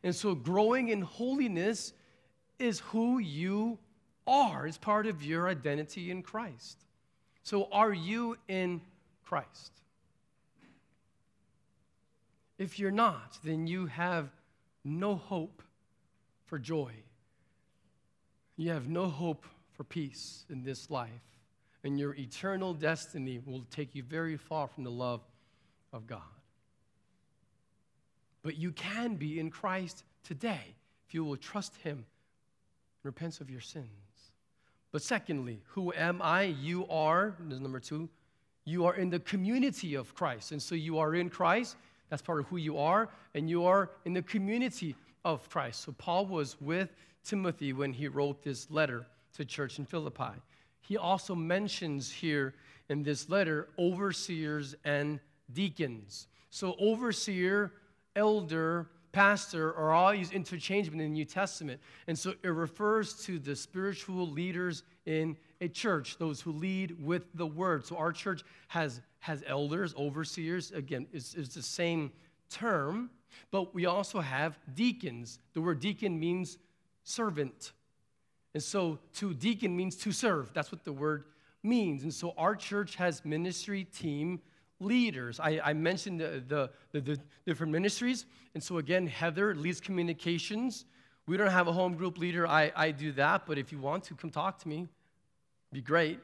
And 0.03 0.15
so, 0.15 0.35
growing 0.35 0.89
in 0.89 1.03
holiness 1.03 1.93
is 2.59 2.81
who 2.81 3.19
you 3.19 3.79
are, 4.27 4.67
it's 4.67 4.79
part 4.79 5.07
of 5.07 5.23
your 5.23 5.49
identity 5.49 6.11
in 6.11 6.23
Christ. 6.23 6.79
So, 7.43 7.69
are 7.71 7.93
you 7.93 8.37
in 8.49 8.81
Christ? 9.23 9.73
If 12.59 12.79
you're 12.79 12.91
not, 12.91 13.39
then 13.45 13.67
you 13.67 13.87
have 13.87 14.31
no 14.85 15.17
hope 15.17 15.63
for 16.47 16.59
joy. 16.59 16.93
You 18.57 18.71
have 18.71 18.89
no 18.89 19.09
hope 19.09 19.45
for 19.73 19.85
peace 19.85 20.45
in 20.49 20.63
this 20.63 20.91
life 20.91 21.32
and 21.85 21.99
your 21.99 22.15
eternal 22.15 22.75
destiny 22.75 23.41
will 23.45 23.65
take 23.71 23.95
you 23.95 24.03
very 24.03 24.37
far 24.37 24.69
from 24.69 24.85
the 24.85 24.91
love 24.91 25.21
of 25.93 26.07
God. 26.07 26.21
But 28.43 28.57
you 28.57 28.73
can 28.73 29.17
be 29.17 29.39
in 29.39 29.51
Christ 29.51 30.05
today 30.25 30.75
if 31.07 31.15
you 31.15 31.25
will 31.25 31.37
trust 31.37 31.77
Him 31.77 31.99
and 31.99 32.05
repent 33.05 33.41
of 33.41 33.51
your 33.51 33.61
sins. 33.61 33.89
But 34.93 35.03
secondly, 35.03 35.61
who 35.69 35.93
am 35.95 36.21
I? 36.23 36.43
You 36.43 36.87
are, 36.89 37.37
number 37.41 37.81
two, 37.81 38.09
you 38.65 38.85
are 38.85 38.95
in 38.95 39.11
the 39.11 39.21
community 39.21 39.95
of 39.95 40.15
Christ. 40.15 40.53
And 40.53 40.63
so 40.63 40.75
you 40.75 40.99
are 40.99 41.15
in 41.15 41.31
Christ, 41.31 41.77
that's 42.11 42.23
part 42.23 42.41
of 42.41 42.47
who 42.47 42.59
you 42.59 42.79
are, 42.79 43.09
and 43.35 43.49
you 43.49 43.65
are 43.65 43.91
in 44.05 44.13
the 44.13 44.23
community 44.23 44.95
of 45.25 45.49
Christ. 45.49 45.83
So 45.83 45.93
Paul 45.93 46.27
was 46.27 46.61
with 46.61 46.91
Timothy 47.25 47.73
when 47.73 47.93
he 47.93 48.09
wrote 48.09 48.43
this 48.43 48.71
letter 48.71 49.07
to 49.37 49.45
church 49.45 49.79
in 49.79 49.87
Philippi 49.87 50.33
he 50.83 50.97
also 50.97 51.35
mentions 51.35 52.11
here 52.11 52.55
in 52.89 53.03
this 53.03 53.29
letter 53.29 53.69
overseers 53.79 54.75
and 54.85 55.19
deacons. 55.53 56.29
So, 56.51 56.77
overseer, 56.79 57.73
elder, 58.15 58.89
pastor 59.13 59.75
are 59.75 59.93
all 59.93 60.15
used 60.15 60.33
interchangeably 60.33 61.05
in 61.05 61.13
the 61.13 61.19
New 61.19 61.25
Testament. 61.25 61.81
And 62.07 62.19
so 62.19 62.35
it 62.43 62.49
refers 62.49 63.25
to 63.25 63.39
the 63.39 63.55
spiritual 63.55 64.29
leaders 64.29 64.83
in 65.07 65.37
a 65.61 65.69
church, 65.69 66.19
those 66.19 66.41
who 66.41 66.53
lead 66.53 67.03
with 67.03 67.25
the 67.35 67.47
word. 67.47 67.87
So 67.87 67.97
our 67.97 68.13
church 68.13 68.43
has, 68.69 69.01
has 69.21 69.45
elders, 69.47 69.95
overseers. 69.97 70.73
Again, 70.73 71.07
it's, 71.13 71.35
it's 71.35 71.55
the 71.55 71.63
same 71.63 72.11
term, 72.51 73.11
but 73.51 73.75
we 73.75 73.87
also 73.87 74.21
have 74.21 74.59
deacons. 74.75 75.39
The 75.53 75.61
word 75.61 75.81
deacon 75.81 76.19
means 76.19 76.59
servant. 77.05 77.73
And 78.55 78.63
so 78.63 78.99
to 79.15 79.35
deacon 79.35 79.77
means 79.77 79.97
to 79.97 80.13
serve. 80.13 80.53
That's 80.53 80.71
what 80.71 80.85
the 80.85 80.93
word 80.93 81.25
means. 81.63 82.03
And 82.03 82.13
so 82.13 82.35
our 82.37 82.55
church 82.55 82.97
has 82.97 83.25
ministry 83.25 83.85
team 83.85 84.41
leaders. 84.81 85.41
I, 85.41 85.61
I 85.65 85.73
mentioned 85.73 86.21
the, 86.21 86.43
the, 86.47 86.71
the, 86.93 87.01
the, 87.01 87.19
different 87.47 87.73
ministries. 87.73 88.27
And 88.55 88.63
so 88.63 88.79
again, 88.79 89.07
Heather 89.07 89.55
leads 89.55 89.81
communications. 89.81 90.85
We 91.27 91.37
don't 91.37 91.51
have 91.51 91.69
a 91.69 91.73
home 91.73 91.95
group 91.95 92.19
leader. 92.19 92.47
I, 92.47 92.73
I 92.75 92.91
do 92.91 93.13
that, 93.13 93.47
but 93.47 93.59
if 93.59 93.73
you 93.73 93.79
want 93.79 94.05
to, 94.05 94.15
come 94.15 94.31
talk 94.31 94.59
to 94.61 94.69
me. 94.69 94.89
Be 95.73 95.81
great. 95.81 96.19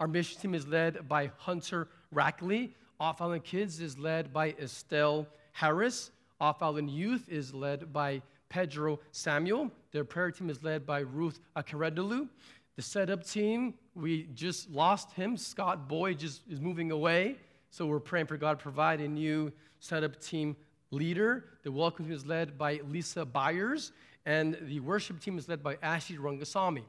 Our 0.00 0.08
mission 0.08 0.40
team 0.40 0.54
is 0.54 0.66
led 0.66 1.08
by 1.08 1.30
Hunter 1.38 1.88
Rackley. 2.12 2.72
Off 3.00 3.20
Island 3.20 3.44
Kids 3.44 3.80
is 3.80 3.98
led 3.98 4.32
by 4.32 4.54
Estelle 4.60 5.26
Harris. 5.52 6.10
Off 6.40 6.62
Island 6.62 6.90
Youth 6.90 7.28
is 7.28 7.54
led 7.54 7.92
by 7.92 8.22
Pedro 8.54 9.00
Samuel. 9.10 9.68
Their 9.90 10.04
prayer 10.04 10.30
team 10.30 10.48
is 10.48 10.62
led 10.62 10.86
by 10.86 11.00
Ruth 11.00 11.40
Akaredulu. 11.56 12.28
The 12.76 12.82
setup 12.82 13.26
team, 13.26 13.74
we 13.96 14.28
just 14.32 14.70
lost 14.70 15.10
him. 15.10 15.36
Scott 15.36 15.88
Boyd 15.88 16.20
just 16.20 16.42
is 16.48 16.60
moving 16.60 16.92
away. 16.92 17.34
So 17.70 17.84
we're 17.84 17.98
praying 17.98 18.26
for 18.26 18.36
God 18.36 18.60
to 18.60 18.62
provide 18.62 19.00
a 19.00 19.08
new 19.08 19.50
setup 19.80 20.20
team 20.20 20.54
leader. 20.92 21.46
The 21.64 21.72
welcome 21.72 22.04
team 22.04 22.14
is 22.14 22.26
led 22.26 22.56
by 22.56 22.78
Lisa 22.88 23.24
Byers, 23.24 23.90
and 24.24 24.56
the 24.62 24.78
worship 24.78 25.18
team 25.18 25.36
is 25.36 25.48
led 25.48 25.60
by 25.60 25.76
Ashley 25.82 26.16
Rangasamy. 26.16 26.84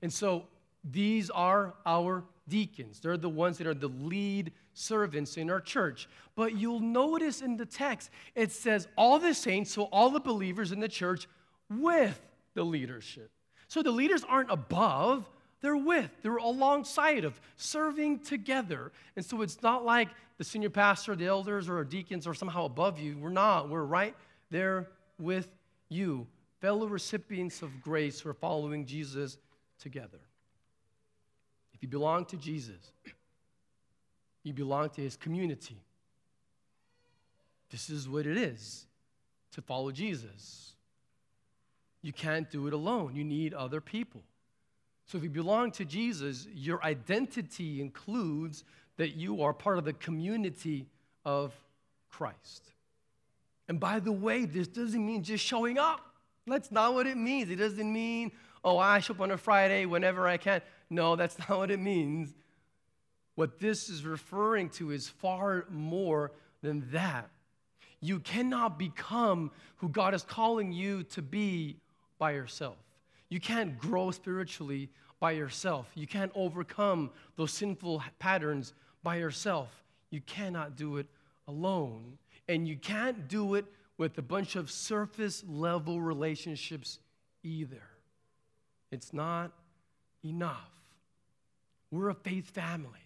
And 0.00 0.10
so 0.10 0.46
these 0.82 1.28
are 1.28 1.74
our 1.84 2.24
deacons. 2.50 3.00
They're 3.00 3.16
the 3.16 3.30
ones 3.30 3.56
that 3.58 3.66
are 3.66 3.74
the 3.74 3.88
lead 3.88 4.52
servants 4.74 5.38
in 5.38 5.48
our 5.48 5.60
church. 5.60 6.08
But 6.34 6.56
you'll 6.56 6.80
notice 6.80 7.40
in 7.40 7.56
the 7.56 7.64
text, 7.64 8.10
it 8.34 8.52
says 8.52 8.88
all 8.96 9.18
the 9.18 9.32
saints, 9.32 9.72
so 9.72 9.84
all 9.84 10.10
the 10.10 10.20
believers 10.20 10.72
in 10.72 10.80
the 10.80 10.88
church 10.88 11.26
with 11.70 12.20
the 12.54 12.64
leadership. 12.64 13.30
So 13.68 13.82
the 13.82 13.90
leaders 13.90 14.24
aren't 14.28 14.50
above, 14.50 15.30
they're 15.62 15.76
with, 15.76 16.10
they're 16.22 16.36
alongside 16.36 17.24
of, 17.24 17.40
serving 17.56 18.20
together. 18.20 18.92
And 19.16 19.24
so 19.24 19.42
it's 19.42 19.62
not 19.62 19.84
like 19.84 20.08
the 20.38 20.44
senior 20.44 20.70
pastor, 20.70 21.14
the 21.14 21.26
elders, 21.26 21.68
or 21.68 21.84
deacons 21.84 22.26
are 22.26 22.34
somehow 22.34 22.64
above 22.64 22.98
you. 22.98 23.16
We're 23.18 23.28
not. 23.30 23.68
We're 23.68 23.84
right 23.84 24.14
there 24.50 24.88
with 25.18 25.48
you, 25.88 26.26
fellow 26.60 26.86
recipients 26.86 27.62
of 27.62 27.80
grace 27.82 28.20
who 28.20 28.30
are 28.30 28.34
following 28.34 28.86
Jesus 28.86 29.38
together. 29.78 30.18
If 31.80 31.84
you 31.84 31.88
belong 31.88 32.26
to 32.26 32.36
Jesus, 32.36 32.92
you 34.42 34.52
belong 34.52 34.90
to 34.90 35.00
his 35.00 35.16
community. 35.16 35.80
This 37.70 37.88
is 37.88 38.06
what 38.06 38.26
it 38.26 38.36
is 38.36 38.84
to 39.52 39.62
follow 39.62 39.90
Jesus. 39.90 40.74
You 42.02 42.12
can't 42.12 42.50
do 42.50 42.66
it 42.66 42.74
alone, 42.74 43.14
you 43.14 43.24
need 43.24 43.54
other 43.54 43.80
people. 43.80 44.20
So 45.06 45.16
if 45.16 45.24
you 45.24 45.30
belong 45.30 45.70
to 45.72 45.86
Jesus, 45.86 46.46
your 46.52 46.84
identity 46.84 47.80
includes 47.80 48.64
that 48.98 49.16
you 49.16 49.42
are 49.42 49.54
part 49.54 49.78
of 49.78 49.86
the 49.86 49.94
community 49.94 50.86
of 51.24 51.54
Christ. 52.10 52.72
And 53.68 53.80
by 53.80 54.00
the 54.00 54.12
way, 54.12 54.44
this 54.44 54.68
doesn't 54.68 55.04
mean 55.04 55.22
just 55.22 55.42
showing 55.42 55.78
up. 55.78 56.00
That's 56.46 56.70
not 56.70 56.92
what 56.92 57.06
it 57.06 57.16
means. 57.16 57.50
It 57.50 57.56
doesn't 57.56 57.90
mean, 57.90 58.32
oh, 58.64 58.78
I 58.78 58.98
show 58.98 59.14
up 59.14 59.20
on 59.20 59.30
a 59.30 59.38
Friday 59.38 59.86
whenever 59.86 60.28
I 60.28 60.36
can. 60.36 60.60
No, 60.90 61.16
that's 61.16 61.38
not 61.38 61.56
what 61.56 61.70
it 61.70 61.80
means. 61.80 62.34
What 63.36 63.58
this 63.58 63.88
is 63.88 64.04
referring 64.04 64.68
to 64.70 64.90
is 64.90 65.08
far 65.08 65.64
more 65.70 66.32
than 66.62 66.86
that. 66.90 67.30
You 68.00 68.18
cannot 68.18 68.78
become 68.78 69.50
who 69.76 69.88
God 69.88 70.14
is 70.14 70.22
calling 70.22 70.72
you 70.72 71.04
to 71.04 71.22
be 71.22 71.76
by 72.18 72.32
yourself. 72.32 72.76
You 73.28 73.40
can't 73.40 73.78
grow 73.78 74.10
spiritually 74.10 74.90
by 75.20 75.32
yourself. 75.32 75.86
You 75.94 76.06
can't 76.06 76.32
overcome 76.34 77.10
those 77.36 77.52
sinful 77.52 78.02
patterns 78.18 78.74
by 79.02 79.16
yourself. 79.16 79.68
You 80.10 80.20
cannot 80.22 80.76
do 80.76 80.96
it 80.96 81.06
alone. 81.46 82.18
And 82.48 82.66
you 82.66 82.76
can't 82.76 83.28
do 83.28 83.54
it 83.54 83.66
with 83.96 84.18
a 84.18 84.22
bunch 84.22 84.56
of 84.56 84.70
surface 84.70 85.44
level 85.46 86.00
relationships 86.00 86.98
either. 87.42 87.82
It's 88.90 89.12
not 89.12 89.52
enough. 90.24 90.79
We're 91.90 92.10
a 92.10 92.14
faith 92.14 92.50
family. 92.50 93.04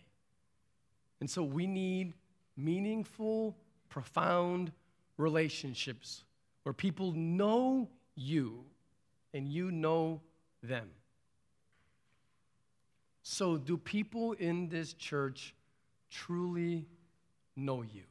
And 1.20 1.30
so 1.30 1.42
we 1.42 1.66
need 1.66 2.14
meaningful, 2.56 3.56
profound 3.88 4.72
relationships 5.16 6.24
where 6.64 6.72
people 6.72 7.12
know 7.12 7.88
you 8.14 8.64
and 9.32 9.48
you 9.48 9.70
know 9.70 10.20
them. 10.62 10.90
So, 13.22 13.56
do 13.56 13.78
people 13.78 14.32
in 14.32 14.68
this 14.68 14.92
church 14.92 15.54
truly 16.10 16.84
know 17.56 17.80
you? 17.80 18.02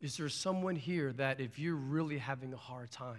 Is 0.00 0.18
there 0.18 0.28
someone 0.28 0.76
here 0.76 1.12
that 1.14 1.40
if 1.40 1.58
you're 1.58 1.74
really 1.74 2.18
having 2.18 2.52
a 2.52 2.58
hard 2.58 2.90
time, 2.90 3.16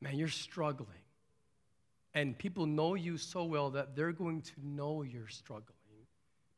man, 0.00 0.16
you're 0.16 0.28
struggling, 0.28 0.99
and 2.14 2.36
people 2.36 2.66
know 2.66 2.94
you 2.94 3.16
so 3.16 3.44
well 3.44 3.70
that 3.70 3.94
they're 3.94 4.12
going 4.12 4.42
to 4.42 4.52
know 4.62 5.02
you're 5.02 5.28
struggling. 5.28 5.76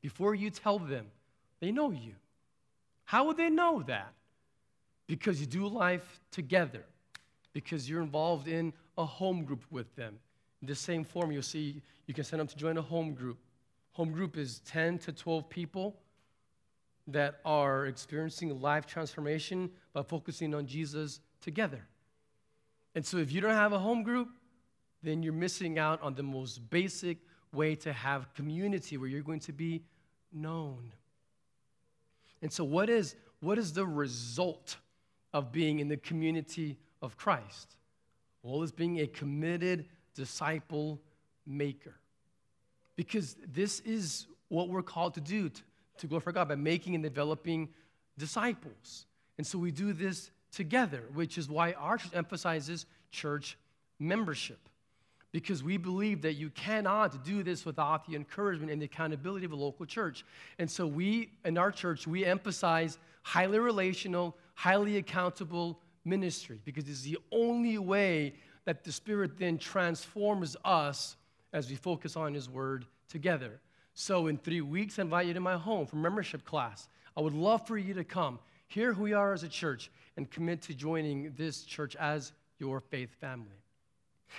Before 0.01 0.35
you 0.35 0.51
tell 0.51 0.79
them, 0.79 1.07
they 1.61 1.71
know 1.71 1.91
you. 1.91 2.15
How 3.05 3.27
would 3.27 3.37
they 3.37 3.51
know 3.51 3.83
that? 3.87 4.13
Because 5.07 5.41
you 5.41 5.47
do 5.47 5.67
life 5.67 6.21
together, 6.31 6.85
because 7.53 7.89
you're 7.89 8.03
involved 8.03 8.49
in 8.49 8.73
a 8.97 9.05
home 9.05 9.45
group 9.45 9.65
with 9.71 9.95
them. 9.95 10.19
In 10.61 10.69
the 10.69 10.75
same 10.75 11.05
form, 11.05 11.33
you'll 11.33 11.43
see 11.43 11.83
you 12.07 12.15
can 12.15 12.25
send 12.25 12.41
them 12.41 12.47
to 12.47 12.57
join 12.57 12.79
a 12.79 12.83
home 12.83 13.15
group. 13.15 13.39
Home 13.93 14.13
group 14.13 14.37
is 14.37 14.61
10 14.61 14.99
to 15.01 15.13
12 15.13 15.49
people 15.49 15.97
that 17.09 17.41
are 17.45 17.87
experiencing 17.87 18.61
life 18.61 18.87
transformation 18.87 19.71
by 19.93 20.03
focusing 20.03 20.55
on 20.55 20.67
Jesus 20.67 21.21
together. 21.41 21.85
And 22.95 23.05
so, 23.05 23.19
if 23.19 23.33
you 23.33 23.41
don't 23.41 23.55
have 23.55 23.73
a 23.73 23.79
home 23.79 24.03
group, 24.03 24.29
then 25.03 25.23
you're 25.23 25.33
missing 25.33 25.79
out 25.79 26.01
on 26.03 26.15
the 26.15 26.23
most 26.23 26.71
basic 26.71 27.19
way 27.53 27.75
to 27.75 27.93
have 27.93 28.33
community 28.35 28.97
where 28.97 29.09
you're 29.09 29.23
going 29.23 29.41
to 29.41 29.53
be 29.53 29.83
known. 30.33 30.93
And 32.41 32.53
so, 32.53 32.65
what 32.65 32.89
is, 32.89 33.15
what 33.41 33.59
is 33.59 33.73
the 33.73 33.87
result 33.87 34.77
of 35.33 35.53
being 35.53 35.81
in 35.81 35.89
the 35.89 35.97
community 35.97 36.79
of 37.01 37.17
Christ? 37.17 37.77
Well, 38.43 38.63
it's 38.63 38.73
being 38.73 39.01
a 39.01 39.07
committed 39.07 39.87
disciple 40.15 41.01
maker. 41.47 41.95
Because 42.97 43.37
this 43.53 43.81
is 43.81 44.27
what 44.49 44.69
we're 44.69 44.83
called 44.83 45.15
to 45.15 45.21
do 45.21 45.49
to, 45.49 45.63
to 45.99 46.07
glorify 46.07 46.33
God 46.33 46.49
by 46.49 46.57
making 46.57 46.95
and 46.95 47.03
developing 47.03 47.69
disciples. 48.19 49.07
And 49.39 49.47
so 49.47 49.59
we 49.59 49.71
do 49.71 49.93
this 49.93 50.31
together, 50.53 51.05
which 51.15 51.39
is 51.39 51.49
why 51.49 51.73
our 51.73 51.97
church 51.97 52.13
emphasizes 52.15 52.87
church 53.11 53.57
membership 53.99 54.69
because 55.33 55.65
we 55.65 55.79
believe 55.79 56.23
that 56.23 56.35
you 56.35 56.51
cannot 56.51 57.25
do 57.25 57.43
this 57.43 57.65
without 57.65 58.07
the 58.07 58.15
encouragement 58.15 58.71
and 58.71 58.81
the 58.81 58.85
accountability 58.85 59.47
of 59.47 59.53
a 59.53 59.57
local 59.57 59.87
church. 59.87 60.25
And 60.59 60.71
so 60.71 60.87
we, 60.87 61.31
in 61.45 61.57
our 61.57 61.73
church, 61.73 62.07
we 62.07 62.25
emphasize 62.25 62.99
highly 63.23 63.59
relational, 63.59 64.37
highly 64.55 64.99
accountable 64.99 65.81
ministry 66.05 66.61
because 66.65 66.89
it's 66.89 67.03
the 67.03 67.19
only 67.33 67.79
way 67.79 68.35
that 68.65 68.85
the 68.85 68.93
Spirit 68.93 69.39
then 69.39 69.59
transforms 69.59 70.57
us 70.65 71.17
as 71.53 71.69
we 71.69 71.77
focus 71.77 72.17
on 72.17 72.35
His 72.35 72.49
Word 72.49 72.87
together. 73.09 73.61
So 73.95 74.27
in 74.27 74.37
three 74.39 74.61
weeks, 74.61 74.99
I 74.99 75.03
invite 75.03 75.27
you 75.27 75.35
to 75.35 75.41
my 75.41 75.57
home 75.57 75.87
for 75.87 75.97
membership 75.97 76.45
class. 76.45 76.89
I 77.17 77.21
would 77.21 77.35
love 77.35 77.67
for 77.67 77.77
you 77.77 77.95
to 77.95 78.05
come, 78.05 78.39
hear 78.69 78.93
who 78.93 79.03
we 79.03 79.13
are 79.13 79.33
as 79.33 79.43
a 79.43 79.49
church, 79.49 79.91
and 80.17 80.31
commit 80.31 80.63
to 80.63 80.75
joining 80.75 81.33
this 81.37 81.63
church 81.63 81.97
as 81.97 82.33
your 82.59 82.81
faith 82.81 83.15
family. 83.21 83.62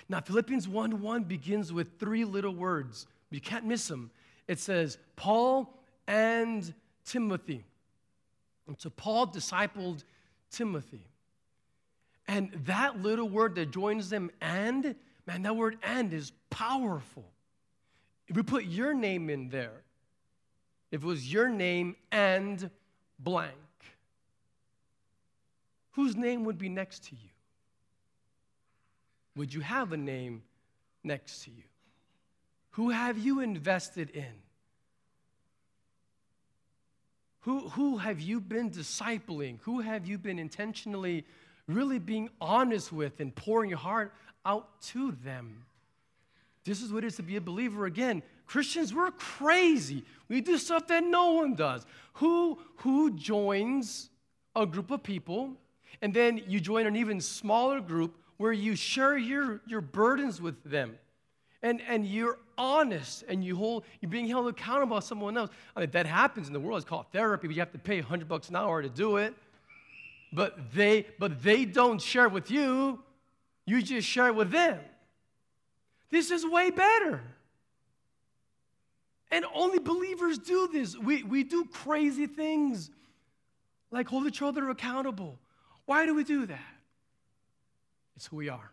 Now, 0.10 0.21
Philippians 0.21 0.67
1 0.67 1.01
1 1.01 1.23
begins 1.23 1.71
with 1.71 1.99
three 1.99 2.25
little 2.25 2.53
words. 2.53 3.08
You 3.29 3.41
can't 3.41 3.65
miss 3.65 3.88
them. 3.88 4.12
It 4.47 4.60
says, 4.60 4.97
Paul 5.15 5.73
and 6.08 6.73
Timothy. 7.06 7.63
And 8.67 8.79
so 8.79 8.89
Paul 8.89 9.27
discipled 9.27 10.03
Timothy. 10.51 11.08
And 12.27 12.51
that 12.65 13.01
little 13.01 13.27
word 13.27 13.56
that 13.56 13.71
joins 13.71 14.10
them, 14.10 14.32
and, 14.39 14.95
man, 15.27 15.41
that 15.41 15.56
word 15.56 15.77
and 15.84 16.13
is 16.13 16.32
powerful. 16.49 17.25
If 18.27 18.36
we 18.36 18.43
put 18.43 18.65
your 18.65 18.93
name 18.93 19.29
in 19.29 19.49
there, 19.49 19.84
if 20.91 21.03
it 21.03 21.06
was 21.06 21.32
your 21.32 21.49
name 21.49 21.95
and 22.12 22.69
blank, 23.19 23.51
whose 25.91 26.15
name 26.15 26.45
would 26.45 26.58
be 26.58 26.69
next 26.69 27.03
to 27.06 27.15
you? 27.15 27.29
Would 29.35 29.53
you 29.53 29.61
have 29.61 29.91
a 29.91 29.97
name 29.97 30.43
next 31.03 31.43
to 31.43 31.51
you? 31.51 31.63
Who 32.71 32.89
have 32.89 33.17
you 33.17 33.39
invested 33.39 34.09
in? 34.11 34.33
Who, 37.41 37.67
who 37.69 37.97
have 37.97 38.21
you 38.21 38.39
been 38.39 38.71
discipling? 38.71 39.59
Who 39.61 39.81
have 39.81 40.07
you 40.07 40.17
been 40.17 40.39
intentionally 40.39 41.25
really 41.67 41.99
being 41.99 42.29
honest 42.39 42.93
with 42.93 43.19
and 43.19 43.35
pouring 43.35 43.69
your 43.69 43.79
heart 43.79 44.13
out 44.45 44.81
to 44.83 45.11
them? 45.23 45.65
This 46.63 46.81
is 46.81 46.93
what 46.93 47.03
it 47.03 47.07
is 47.07 47.17
to 47.17 47.23
be 47.23 47.35
a 47.35 47.41
believer. 47.41 47.85
Again, 47.85 48.23
Christians, 48.45 48.93
we're 48.93 49.11
crazy. 49.11 50.03
We 50.29 50.39
do 50.41 50.57
stuff 50.57 50.87
that 50.87 51.03
no 51.03 51.33
one 51.33 51.55
does. 51.55 51.85
Who, 52.13 52.59
who 52.77 53.11
joins 53.11 54.09
a 54.55 54.65
group 54.65 54.91
of 54.91 55.03
people 55.03 55.57
And 56.01 56.13
then 56.13 56.41
you 56.47 56.59
join 56.59 56.85
an 56.85 56.95
even 56.95 57.21
smaller 57.21 57.79
group 57.79 58.15
where 58.37 58.51
you 58.51 58.75
share 58.75 59.17
your, 59.17 59.61
your 59.65 59.81
burdens 59.81 60.41
with 60.41 60.63
them. 60.63 60.97
And, 61.61 61.81
and 61.87 62.05
you're 62.05 62.37
honest 62.57 63.23
and 63.29 63.43
you 63.43 63.55
hold, 63.55 63.85
you're 64.01 64.11
being 64.11 64.27
held 64.27 64.47
accountable 64.47 64.97
by 64.97 64.99
someone 64.99 65.37
else. 65.37 65.49
I 65.75 65.79
mean, 65.79 65.91
that 65.91 66.05
happens 66.05 66.47
in 66.47 66.53
the 66.53 66.59
world. 66.59 66.77
It's 66.77 66.89
called 66.89 67.05
therapy, 67.11 67.47
but 67.47 67.55
you 67.55 67.61
have 67.61 67.71
to 67.71 67.77
pay 67.77 68.01
100 68.01 68.27
bucks 68.27 68.49
an 68.49 68.57
hour 68.57 68.81
to 68.81 68.89
do 68.89 69.17
it. 69.17 69.33
But 70.33 70.73
they, 70.73 71.05
but 71.19 71.41
they 71.41 71.63
don't 71.63 72.01
share 72.01 72.27
with 72.27 72.51
you. 72.51 72.99
You 73.65 73.81
just 73.81 74.07
share 74.07 74.27
it 74.27 74.35
with 74.35 74.51
them. 74.51 74.79
This 76.09 76.31
is 76.31 76.45
way 76.45 76.69
better. 76.69 77.21
And 79.31 79.45
only 79.55 79.79
believers 79.79 80.37
do 80.37 80.69
this. 80.71 80.97
We, 80.97 81.23
we 81.23 81.43
do 81.43 81.65
crazy 81.65 82.27
things 82.27 82.91
like 83.89 84.07
hold 84.07 84.27
each 84.27 84.41
other 84.41 84.69
accountable. 84.69 85.39
Why 85.85 86.05
do 86.05 86.13
we 86.13 86.23
do 86.23 86.45
that? 86.45 86.72
It's 88.15 88.28
who 88.28 88.38
we 88.38 88.49
are, 88.49 88.71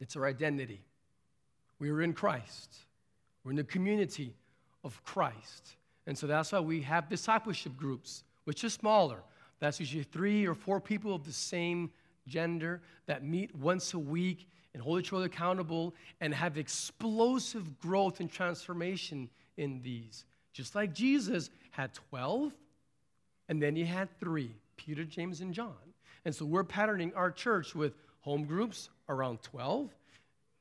it's 0.00 0.16
our 0.16 0.26
identity. 0.26 0.82
We 1.78 1.90
are 1.90 2.02
in 2.02 2.12
Christ, 2.12 2.76
we're 3.44 3.52
in 3.52 3.56
the 3.56 3.64
community 3.64 4.34
of 4.84 5.02
Christ. 5.04 5.76
And 6.06 6.18
so 6.18 6.26
that's 6.26 6.50
why 6.50 6.58
we 6.58 6.82
have 6.82 7.08
discipleship 7.08 7.76
groups, 7.76 8.24
which 8.44 8.64
is 8.64 8.72
smaller. 8.72 9.22
That's 9.60 9.78
usually 9.78 10.02
three 10.02 10.46
or 10.46 10.54
four 10.54 10.80
people 10.80 11.14
of 11.14 11.24
the 11.24 11.32
same 11.32 11.92
gender 12.26 12.80
that 13.06 13.24
meet 13.24 13.54
once 13.54 13.94
a 13.94 13.98
week 13.98 14.48
and 14.74 14.82
hold 14.82 15.00
each 15.00 15.12
other 15.12 15.26
accountable 15.26 15.94
and 16.20 16.34
have 16.34 16.58
explosive 16.58 17.78
growth 17.78 18.20
and 18.20 18.30
transformation 18.30 19.28
in 19.56 19.80
these. 19.82 20.24
Just 20.52 20.74
like 20.74 20.92
Jesus 20.92 21.50
had 21.70 21.94
12, 21.94 22.52
and 23.48 23.62
then 23.62 23.76
he 23.76 23.84
had 23.84 24.08
three 24.18 24.54
Peter, 24.76 25.04
James, 25.04 25.40
and 25.40 25.54
John. 25.54 25.74
And 26.24 26.34
so 26.34 26.44
we're 26.44 26.64
patterning 26.64 27.12
our 27.14 27.30
church 27.30 27.74
with 27.74 27.94
home 28.20 28.44
groups 28.44 28.88
around 29.08 29.42
12, 29.42 29.90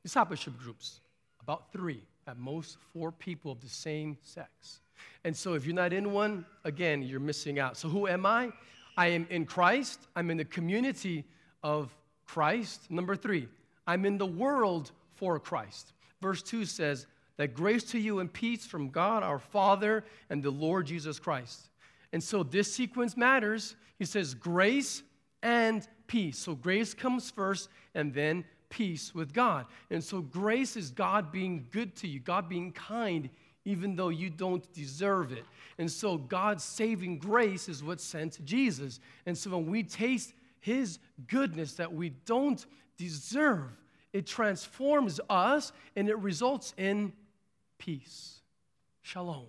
discipleship 0.04 0.58
groups 0.58 1.02
about 1.42 1.72
three, 1.72 2.04
at 2.28 2.38
most 2.38 2.78
four 2.94 3.12
people 3.12 3.52
of 3.52 3.62
the 3.62 3.70
same 3.70 4.18
sex. 4.22 4.82
And 5.24 5.36
so 5.36 5.54
if 5.54 5.66
you're 5.66 5.76
not 5.76 5.94
in 5.94 6.12
one, 6.12 6.46
again, 6.64 7.02
you're 7.02 7.20
missing 7.20 7.60
out. 7.60 7.78
So 7.78 7.90
who 7.90 8.08
am 8.08 8.26
I? 8.26 8.52
I 8.98 9.08
am 9.08 9.26
in 9.30 9.46
Christ. 9.46 10.08
I'm 10.16 10.30
in 10.30 10.38
the 10.38 10.46
community 10.46 11.26
of 11.64 11.96
Christ. 12.26 12.90
Number 12.90 13.16
three, 13.16 13.48
I'm 13.88 14.06
in 14.06 14.18
the 14.18 14.26
world 14.26 14.92
for 15.16 15.40
Christ. 15.40 15.94
Verse 16.22 16.44
2 16.44 16.66
says, 16.66 17.08
That 17.38 17.54
grace 17.54 17.84
to 17.86 18.00
you 18.00 18.20
and 18.20 18.32
peace 18.32 18.66
from 18.66 18.90
God 18.90 19.24
our 19.24 19.40
Father 19.40 20.04
and 20.30 20.44
the 20.44 20.52
Lord 20.52 20.86
Jesus 20.86 21.20
Christ. 21.20 21.70
And 22.14 22.24
so 22.24 22.44
this 22.44 22.72
sequence 22.74 23.18
matters. 23.18 23.76
He 23.98 24.06
says, 24.06 24.34
Grace 24.34 25.04
and 25.44 25.88
peace. 26.08 26.38
So 26.38 26.56
grace 26.56 26.94
comes 26.94 27.30
first, 27.30 27.70
and 27.96 28.14
then 28.14 28.46
peace 28.70 29.14
with 29.14 29.34
God. 29.34 29.66
And 29.90 30.04
so 30.04 30.22
grace 30.22 30.76
is 30.78 30.92
God 30.92 31.32
being 31.32 31.68
good 31.72 31.96
to 31.98 32.08
you, 32.08 32.20
God 32.20 32.50
being 32.50 32.72
kind, 32.72 33.30
even 33.66 33.96
though 33.96 34.10
you 34.10 34.30
don't 34.30 34.72
deserve 34.74 35.32
it. 35.32 35.46
And 35.78 35.92
so 35.92 36.18
God's 36.18 36.64
saving 36.64 37.20
grace 37.20 37.70
is 37.70 37.84
what 37.84 38.00
sent 38.02 38.44
Jesus. 38.46 39.00
And 39.26 39.38
so 39.38 39.52
when 39.52 39.68
we 39.68 39.84
taste 39.84 40.34
his 40.60 41.00
goodness 41.28 41.74
that 41.74 41.94
we 41.94 42.10
don't 42.26 42.66
deserve, 42.98 43.72
it 44.14 44.26
transforms 44.26 45.20
us 45.30 45.72
and 45.96 46.10
it 46.10 46.18
results 46.18 46.74
in 46.78 47.14
peace. 47.78 48.42
Shalom. 49.02 49.48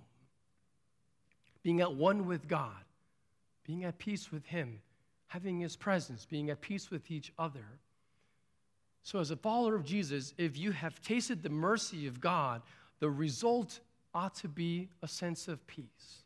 Being 1.62 1.80
at 1.80 1.94
one 1.94 2.26
with 2.26 2.48
God, 2.48 2.84
being 3.64 3.84
at 3.84 3.98
peace 3.98 4.32
with 4.32 4.46
Him, 4.46 4.80
having 5.32 5.60
His 5.60 5.76
presence, 5.76 6.26
being 6.26 6.50
at 6.50 6.60
peace 6.60 6.90
with 6.90 7.10
each 7.10 7.32
other. 7.38 7.64
So, 9.02 9.18
as 9.18 9.30
a 9.30 9.36
follower 9.36 9.74
of 9.74 9.84
Jesus, 9.84 10.34
if 10.36 10.58
you 10.58 10.72
have 10.72 11.00
tasted 11.00 11.42
the 11.42 11.48
mercy 11.48 12.06
of 12.06 12.20
God, 12.20 12.60
the 13.00 13.08
result 13.08 13.80
ought 14.14 14.34
to 14.36 14.48
be 14.48 14.90
a 15.02 15.08
sense 15.08 15.48
of 15.48 15.66
peace. 15.66 16.22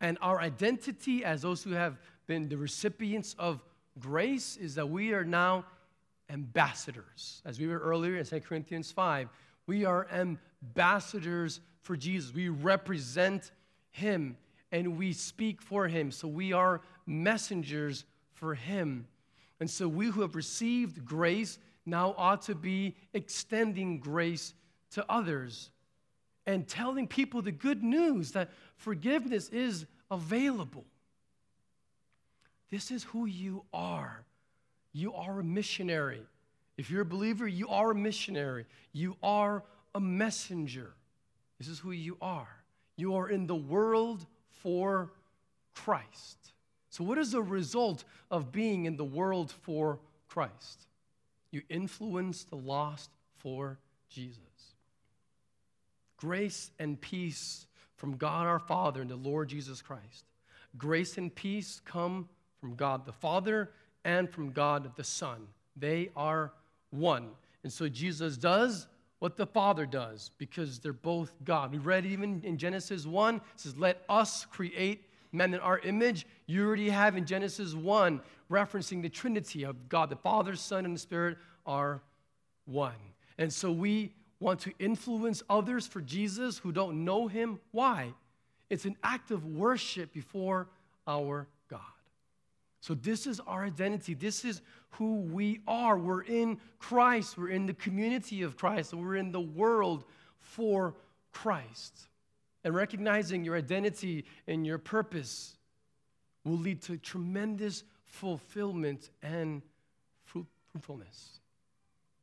And 0.00 0.18
our 0.20 0.40
identity 0.40 1.24
as 1.24 1.42
those 1.42 1.62
who 1.62 1.70
have 1.70 1.96
been 2.26 2.48
the 2.48 2.56
recipients 2.56 3.36
of 3.38 3.62
grace 4.00 4.56
is 4.56 4.74
that 4.74 4.90
we 4.90 5.12
are 5.12 5.24
now 5.24 5.64
ambassadors. 6.28 7.42
As 7.44 7.60
we 7.60 7.68
were 7.68 7.78
earlier 7.78 8.16
in 8.16 8.24
2 8.24 8.40
Corinthians 8.40 8.90
5, 8.90 9.28
we 9.66 9.84
are 9.84 10.08
ambassadors 10.10 11.60
for 11.80 11.96
Jesus. 11.96 12.34
We 12.34 12.48
represent 12.48 13.52
him 13.90 14.36
and 14.72 14.98
we 14.98 15.12
speak 15.12 15.62
for 15.62 15.86
him. 15.86 16.10
So 16.10 16.26
we 16.26 16.52
are 16.52 16.80
messengers 17.06 18.04
for 18.32 18.54
him. 18.54 19.06
And 19.60 19.70
so 19.70 19.88
we 19.88 20.06
who 20.06 20.20
have 20.22 20.34
received 20.34 21.04
grace 21.04 21.58
now 21.86 22.14
ought 22.16 22.42
to 22.42 22.54
be 22.54 22.96
extending 23.12 23.98
grace 23.98 24.54
to 24.92 25.04
others 25.08 25.70
and 26.46 26.66
telling 26.66 27.06
people 27.06 27.42
the 27.42 27.52
good 27.52 27.82
news 27.82 28.32
that 28.32 28.50
forgiveness 28.76 29.48
is 29.48 29.86
available. 30.10 30.84
This 32.70 32.90
is 32.90 33.04
who 33.04 33.26
you 33.26 33.64
are. 33.72 34.24
You 34.92 35.14
are 35.14 35.40
a 35.40 35.44
missionary. 35.44 36.22
If 36.76 36.90
you're 36.90 37.02
a 37.02 37.06
believer, 37.06 37.46
you 37.46 37.68
are 37.68 37.92
a 37.92 37.94
missionary. 37.94 38.66
You 38.92 39.16
are 39.22 39.62
a 39.94 40.00
messenger. 40.00 40.92
This 41.58 41.68
is 41.68 41.78
who 41.78 41.92
you 41.92 42.16
are. 42.20 42.48
You 42.96 43.14
are 43.14 43.28
in 43.28 43.46
the 43.46 43.54
world 43.54 44.26
for 44.62 45.12
Christ. 45.74 46.53
So, 46.94 47.02
what 47.02 47.18
is 47.18 47.32
the 47.32 47.42
result 47.42 48.04
of 48.30 48.52
being 48.52 48.84
in 48.84 48.96
the 48.96 49.04
world 49.04 49.50
for 49.62 49.98
Christ? 50.28 50.86
You 51.50 51.60
influence 51.68 52.44
the 52.44 52.54
lost 52.54 53.10
for 53.38 53.80
Jesus. 54.08 54.38
Grace 56.16 56.70
and 56.78 57.00
peace 57.00 57.66
from 57.96 58.16
God 58.16 58.46
our 58.46 58.60
Father 58.60 59.00
and 59.00 59.10
the 59.10 59.16
Lord 59.16 59.48
Jesus 59.48 59.82
Christ. 59.82 60.26
Grace 60.78 61.18
and 61.18 61.34
peace 61.34 61.80
come 61.84 62.28
from 62.60 62.76
God 62.76 63.06
the 63.06 63.12
Father 63.12 63.72
and 64.04 64.30
from 64.30 64.52
God 64.52 64.92
the 64.94 65.02
Son. 65.02 65.48
They 65.76 66.10
are 66.14 66.52
one. 66.90 67.30
And 67.64 67.72
so 67.72 67.88
Jesus 67.88 68.36
does 68.36 68.86
what 69.18 69.36
the 69.36 69.46
Father 69.46 69.84
does 69.84 70.30
because 70.38 70.78
they're 70.78 70.92
both 70.92 71.32
God. 71.42 71.72
We 71.72 71.78
read 71.78 72.06
even 72.06 72.40
in 72.44 72.56
Genesis 72.56 73.04
1, 73.04 73.34
it 73.34 73.42
says, 73.56 73.76
Let 73.76 74.04
us 74.08 74.44
create 74.44 75.08
men 75.34 75.52
in 75.52 75.60
our 75.60 75.78
image. 75.80 76.26
You 76.46 76.66
already 76.66 76.90
have 76.90 77.16
in 77.16 77.26
Genesis 77.26 77.74
1 77.74 78.20
referencing 78.50 79.02
the 79.02 79.08
Trinity 79.08 79.64
of 79.64 79.88
God, 79.88 80.10
the 80.10 80.16
Father, 80.16 80.54
Son, 80.56 80.84
and 80.84 80.94
the 80.94 81.00
Spirit 81.00 81.36
are 81.66 82.00
one. 82.64 82.92
And 83.36 83.52
so 83.52 83.70
we 83.72 84.14
want 84.40 84.60
to 84.60 84.72
influence 84.78 85.42
others 85.50 85.86
for 85.86 86.00
Jesus 86.00 86.58
who 86.58 86.72
don't 86.72 87.04
know 87.04 87.26
him. 87.26 87.60
Why? 87.72 88.12
It's 88.70 88.84
an 88.84 88.96
act 89.02 89.30
of 89.30 89.44
worship 89.44 90.12
before 90.12 90.68
our 91.06 91.48
God. 91.68 91.80
so, 92.80 92.94
this 92.94 93.26
is 93.26 93.40
our 93.40 93.64
identity. 93.64 94.14
This 94.14 94.44
is 94.44 94.62
who 94.90 95.16
we 95.16 95.60
are. 95.66 95.98
We're 95.98 96.22
in 96.22 96.58
Christ. 96.78 97.36
We're 97.36 97.48
in 97.48 97.66
the 97.66 97.74
community 97.74 98.42
of 98.42 98.56
Christ. 98.56 98.94
We're 98.94 99.16
in 99.16 99.32
the 99.32 99.40
world 99.40 100.04
for 100.38 100.94
Christ. 101.32 102.08
And 102.64 102.74
recognizing 102.74 103.44
your 103.44 103.56
identity 103.56 104.24
and 104.46 104.66
your 104.66 104.78
purpose 104.78 105.56
will 106.44 106.58
lead 106.58 106.82
to 106.82 106.96
tremendous 106.96 107.84
fulfillment 108.06 109.10
and 109.22 109.62
fruitfulness. 110.24 111.40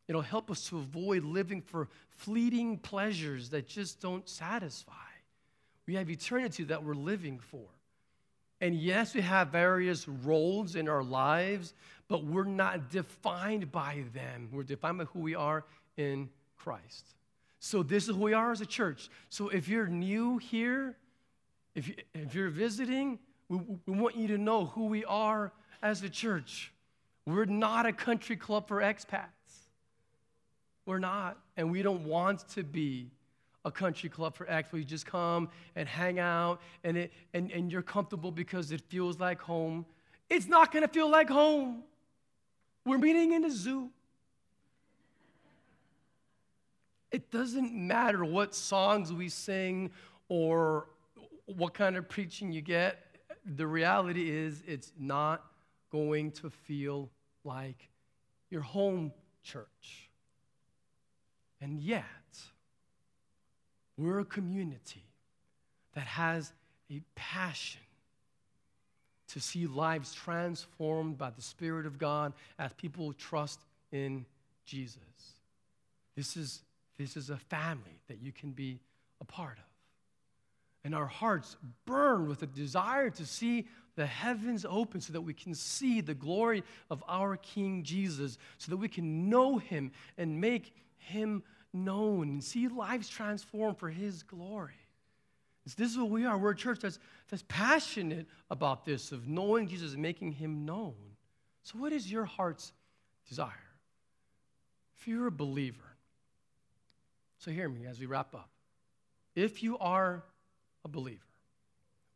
It'll 0.08 0.21
help 0.21 0.51
us 0.51 0.67
to 0.69 0.77
avoid 0.80 1.23
living 1.23 1.62
for 1.62 1.88
fleeting 2.10 2.77
pleasures 2.80 3.49
that 3.51 3.67
just 3.67 4.01
don't 4.01 4.27
satisfy. 4.27 4.93
We 5.88 5.95
have 5.95 6.10
eternity 6.10 6.63
that 6.65 6.84
we're 6.84 6.95
living 6.95 7.39
for. 7.39 7.65
And 8.60 8.75
yes, 8.75 9.15
we 9.15 9.21
have 9.21 9.49
various 9.49 10.08
roles 10.08 10.75
in 10.75 10.88
our 10.88 11.04
lives, 11.04 11.73
but 12.08 12.23
we're 12.23 12.43
not 12.43 12.91
defined 12.91 13.71
by 13.71 14.04
them. 14.13 14.49
We're 14.51 14.63
defined 14.63 14.99
by 14.99 15.06
who 15.06 15.19
we 15.19 15.36
are 15.36 15.65
in 15.97 16.30
Christ. 16.58 17.06
So, 17.63 17.84
this 17.84 18.10
is 18.10 18.15
who 18.15 18.21
we 18.24 18.34
are 18.34 18.52
as 18.52 18.60
a 18.62 18.65
church. 18.65 19.08
So, 19.30 19.50
if 19.50 19.69
you're 19.69 19.86
new 19.86 20.39
here, 20.39 20.97
if, 21.76 21.88
you, 21.88 21.93
if 22.15 22.34
you're 22.34 22.50
visiting, 22.50 23.19
we, 23.50 23.60
we 23.85 24.00
want 24.00 24.15
you 24.15 24.27
to 24.29 24.38
know 24.40 24.65
who 24.65 24.88
we 24.88 25.06
are 25.06 25.52
as 25.83 26.02
a 26.02 26.10
church. 26.10 26.73
We're 27.27 27.46
not 27.46 27.85
a 27.85 27.94
country 27.94 28.35
club 28.35 28.67
for 28.67 28.81
expats. 28.81 29.27
We're 30.88 30.98
not, 30.98 31.38
and 31.56 31.69
we 31.69 31.83
don't 31.83 32.04
want 32.04 32.50
to 32.50 32.63
be 32.63 33.12
a 33.63 33.69
country 33.69 34.10
club 34.10 34.35
for 34.35 34.48
where 34.48 34.79
you 34.79 34.83
just 34.83 35.06
come 35.06 35.48
and 35.75 35.88
hang 35.88 36.17
out 36.17 36.62
and, 36.83 36.98
it, 36.98 37.13
and, 37.35 37.52
and 37.52 37.71
you're 37.71 37.83
comfortable 37.83 38.31
because 38.31 38.71
it 38.71 38.81
feels 38.90 39.19
like 39.19 39.40
home. 39.40 39.85
It's 40.31 40.48
not 40.48 40.71
going 40.71 40.81
to 40.81 40.92
feel 40.92 41.12
like 41.12 41.29
home. 41.29 41.83
We're 42.88 42.98
meeting 42.98 43.33
in 43.33 43.46
a 43.46 43.52
zoo. 43.52 43.92
It 47.12 47.31
doesn't 47.31 47.73
matter 47.73 48.23
what 48.23 48.55
songs 48.55 49.12
we 49.12 49.29
sing 49.29 49.91
or 50.29 50.87
what 51.45 51.73
kind 51.73 51.97
of 51.97 52.07
preaching 52.07 52.51
you 52.51 52.62
get. 52.62 53.03
The 53.55 53.67
reality 53.67 54.29
is, 54.29 54.63
it's 54.65 54.93
not 54.97 55.43
going 55.91 56.31
to 56.31 56.49
feel 56.49 57.09
like 57.43 57.89
your 58.49 58.62
home 58.62 59.12
church. 59.43 60.09
And 61.59 61.79
yet, 61.79 62.05
we're 63.97 64.19
a 64.19 64.25
community 64.25 65.03
that 65.93 66.05
has 66.05 66.53
a 66.89 67.01
passion 67.15 67.81
to 69.29 69.39
see 69.39 69.65
lives 69.65 70.13
transformed 70.13 71.17
by 71.17 71.29
the 71.29 71.41
Spirit 71.41 71.85
of 71.85 71.97
God 71.97 72.33
as 72.59 72.73
people 72.73 73.13
trust 73.13 73.59
in 73.91 74.25
Jesus. 74.65 74.97
This 76.15 76.35
is, 76.35 76.62
this 77.02 77.17
is 77.17 77.29
a 77.29 77.37
family 77.37 77.99
that 78.08 78.21
you 78.21 78.31
can 78.31 78.52
be 78.52 78.79
a 79.19 79.25
part 79.25 79.58
of. 79.58 79.63
And 80.83 80.95
our 80.95 81.06
hearts 81.06 81.58
burn 81.85 82.27
with 82.27 82.41
a 82.43 82.47
desire 82.47 83.10
to 83.10 83.25
see 83.25 83.67
the 83.95 84.06
heavens 84.06 84.65
open 84.67 85.02
so 85.02 85.13
that 85.13 85.21
we 85.21 85.33
can 85.33 85.54
see 85.54 86.02
the 86.02 86.13
glory 86.13 86.63
of 86.89 87.04
our 87.08 87.37
King 87.37 87.83
Jesus, 87.83 88.37
so 88.58 88.71
that 88.71 88.77
we 88.77 88.87
can 88.87 89.29
know 89.29 89.58
him 89.58 89.91
and 90.17 90.39
make 90.39 90.73
him 90.97 91.43
known 91.73 92.29
and 92.29 92.43
see 92.43 92.67
lives 92.67 93.10
transformed 93.10 93.77
for 93.77 93.89
his 93.89 94.23
glory. 94.23 94.73
This 95.77 95.91
is 95.91 95.97
what 95.97 96.10
we 96.10 96.25
are. 96.25 96.37
We're 96.37 96.52
a 96.52 96.56
church 96.56 96.79
that's, 96.79 96.99
that's 97.29 97.43
passionate 97.47 98.27
about 98.49 98.83
this, 98.83 99.12
of 99.12 99.27
knowing 99.27 99.67
Jesus 99.67 99.93
and 99.93 100.02
making 100.02 100.31
him 100.31 100.65
known. 100.65 100.95
So, 101.63 101.77
what 101.77 101.93
is 101.93 102.12
your 102.12 102.25
heart's 102.25 102.73
desire? 103.29 103.52
If 104.97 105.08
you're 105.08 105.27
a 105.27 105.31
believer, 105.31 105.90
so 107.42 107.50
hear 107.50 107.67
me 107.67 107.87
as 107.87 108.00
we 108.00 108.06
wrap 108.06 108.35
up. 108.35 108.50
If 109.35 109.63
you 109.63 109.77
are 109.79 110.23
a 110.85 110.87
believer, 110.87 111.19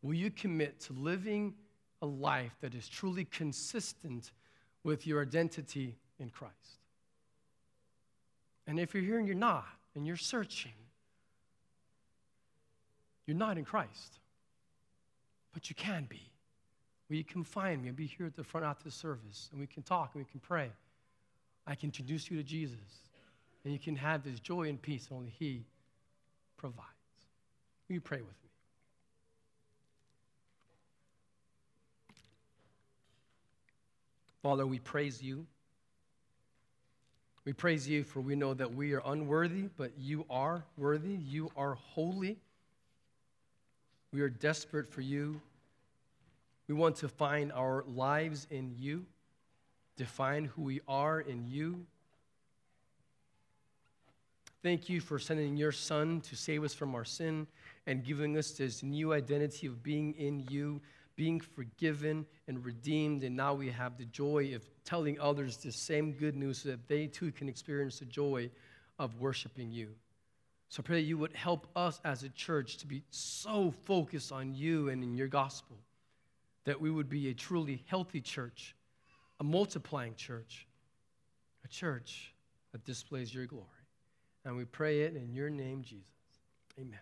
will 0.03 0.13
you 0.13 0.30
commit 0.30 0.80
to 0.82 0.93
living 0.93 1.55
a 2.03 2.05
life 2.05 2.51
that 2.61 2.76
is 2.76 2.88
truly 2.88 3.26
consistent 3.26 4.32
with 4.84 5.07
your 5.07 5.23
identity 5.23 5.95
in 6.19 6.30
Christ? 6.30 6.53
And 8.67 8.80
if 8.80 8.93
you're 8.93 9.01
here 9.01 9.17
and 9.17 9.28
you're 9.28 9.36
not, 9.36 9.65
and 9.95 10.05
you're 10.05 10.15
searching, 10.15 10.73
you're 13.26 13.38
not 13.38 13.57
in 13.57 13.65
Christ, 13.65 14.19
but 15.53 15.69
you 15.69 15.76
can 15.76 16.05
be. 16.07 16.21
Will 17.09 17.17
you 17.17 17.23
come 17.23 17.43
find 17.43 17.82
me. 17.82 17.89
I'll 17.89 17.95
be 17.95 18.05
here 18.05 18.28
at 18.28 18.36
the 18.36 18.43
front 18.43 18.65
after 18.65 18.84
the 18.84 18.91
service, 18.91 19.49
and 19.51 19.59
we 19.59 19.65
can 19.65 19.82
talk 19.82 20.11
and 20.13 20.23
we 20.23 20.30
can 20.30 20.39
pray. 20.39 20.69
I 21.65 21.73
can 21.73 21.88
introduce 21.88 22.30
you 22.30 22.38
to 22.38 22.43
Jesus, 22.43 22.78
and 23.66 23.74
you 23.74 23.80
can 23.80 23.95
have 23.95 24.24
this 24.24 24.39
joy 24.39 24.70
and 24.70 24.80
peace 24.80 25.09
only 25.11 25.34
He 25.38 25.66
provides. 26.55 26.88
Will 27.89 27.95
you 27.95 28.01
pray 28.01 28.20
with 28.20 28.28
me? 28.28 28.49
Father, 34.43 34.68
we 34.68 34.78
praise 34.78 35.22
you. 35.22 35.47
We 37.45 37.53
praise 37.53 37.88
you 37.88 38.03
for 38.03 38.22
we 38.22 38.36
know 38.36 38.53
that 38.53 38.74
we 38.74 38.93
are 38.93 39.01
unworthy, 39.03 39.70
but 39.76 39.91
you 39.97 40.26
are 40.30 40.63
worthy. 40.78 41.13
You 41.13 41.51
are 41.57 41.74
holy. 41.74 42.38
We 44.13 44.22
are 44.22 44.30
desperate 44.30 44.88
for 44.88 45.01
you. 45.01 45.41
We 46.68 46.76
want 46.76 46.95
to 46.97 47.07
find 47.07 47.51
our 47.51 47.84
lives 47.88 48.47
in 48.49 48.76
you, 48.80 49.05
define 49.97 50.45
who 50.45 50.63
we 50.63 50.82
are 50.88 51.22
in 51.22 51.47
you. 51.47 51.86
Thank 54.66 54.89
you 54.89 54.99
for 54.99 55.20
sending 55.20 55.55
your 55.55 55.72
Son 55.72 56.22
to 56.22 56.36
save 56.36 56.63
us 56.63 56.74
from 56.74 56.95
our 56.95 57.05
sin 57.05 57.45
and 57.86 58.03
giving 58.03 58.36
us 58.36 58.49
this 58.49 58.82
new 58.82 59.13
identity 59.13 59.68
of 59.68 59.84
being 59.84 60.16
in 60.16 60.43
you, 60.49 60.82
being 61.16 61.39
forgiven 61.39 62.26
and 62.47 62.66
redeemed. 62.66 63.24
And 63.24 63.36
now 63.36 63.53
we 63.53 63.70
have 63.70 63.95
the 63.95 64.05
joy 64.05 64.55
of 64.55 64.68
telling 64.84 65.20
others 65.20 65.57
the 65.57 65.72
same 65.72 66.13
good 66.13 66.36
news 66.36 66.63
so 66.63 66.70
that 66.70 66.88
they 66.88 67.05
too 67.05 67.32
can 67.32 67.47
experience 67.47 67.99
the 67.99 68.05
joy 68.05 68.49
of 68.97 69.20
worshiping 69.20 69.72
you. 69.72 69.89
So 70.70 70.82
I 70.82 70.84
pray 70.84 70.95
that 70.95 71.07
you 71.07 71.20
would 71.20 71.36
help 71.36 71.68
us 71.76 72.01
as 72.03 72.24
a 72.24 72.30
church 72.30 72.78
to 72.78 72.88
be 72.88 73.03
so 73.11 73.72
focused 73.84 74.32
on 74.32 74.55
you 74.55 74.89
and 74.89 75.03
in 75.03 75.16
your 75.16 75.28
gospel 75.28 75.78
that 76.63 76.82
we 76.82 76.89
would 76.89 77.07
be 77.07 77.30
a 77.30 77.36
truly 77.36 77.84
healthy 77.86 78.20
church, 78.20 78.76
a 79.39 79.43
multiplying 79.43 80.16
church, 80.16 80.66
a 81.63 81.68
church 81.68 82.34
that 82.72 82.84
displays 82.84 83.32
your 83.32 83.45
glory. 83.45 83.74
And 84.45 84.55
we 84.55 84.65
pray 84.65 85.01
it 85.01 85.15
in 85.15 85.33
your 85.33 85.49
name, 85.49 85.81
Jesus. 85.81 86.05
Amen. 86.79 86.99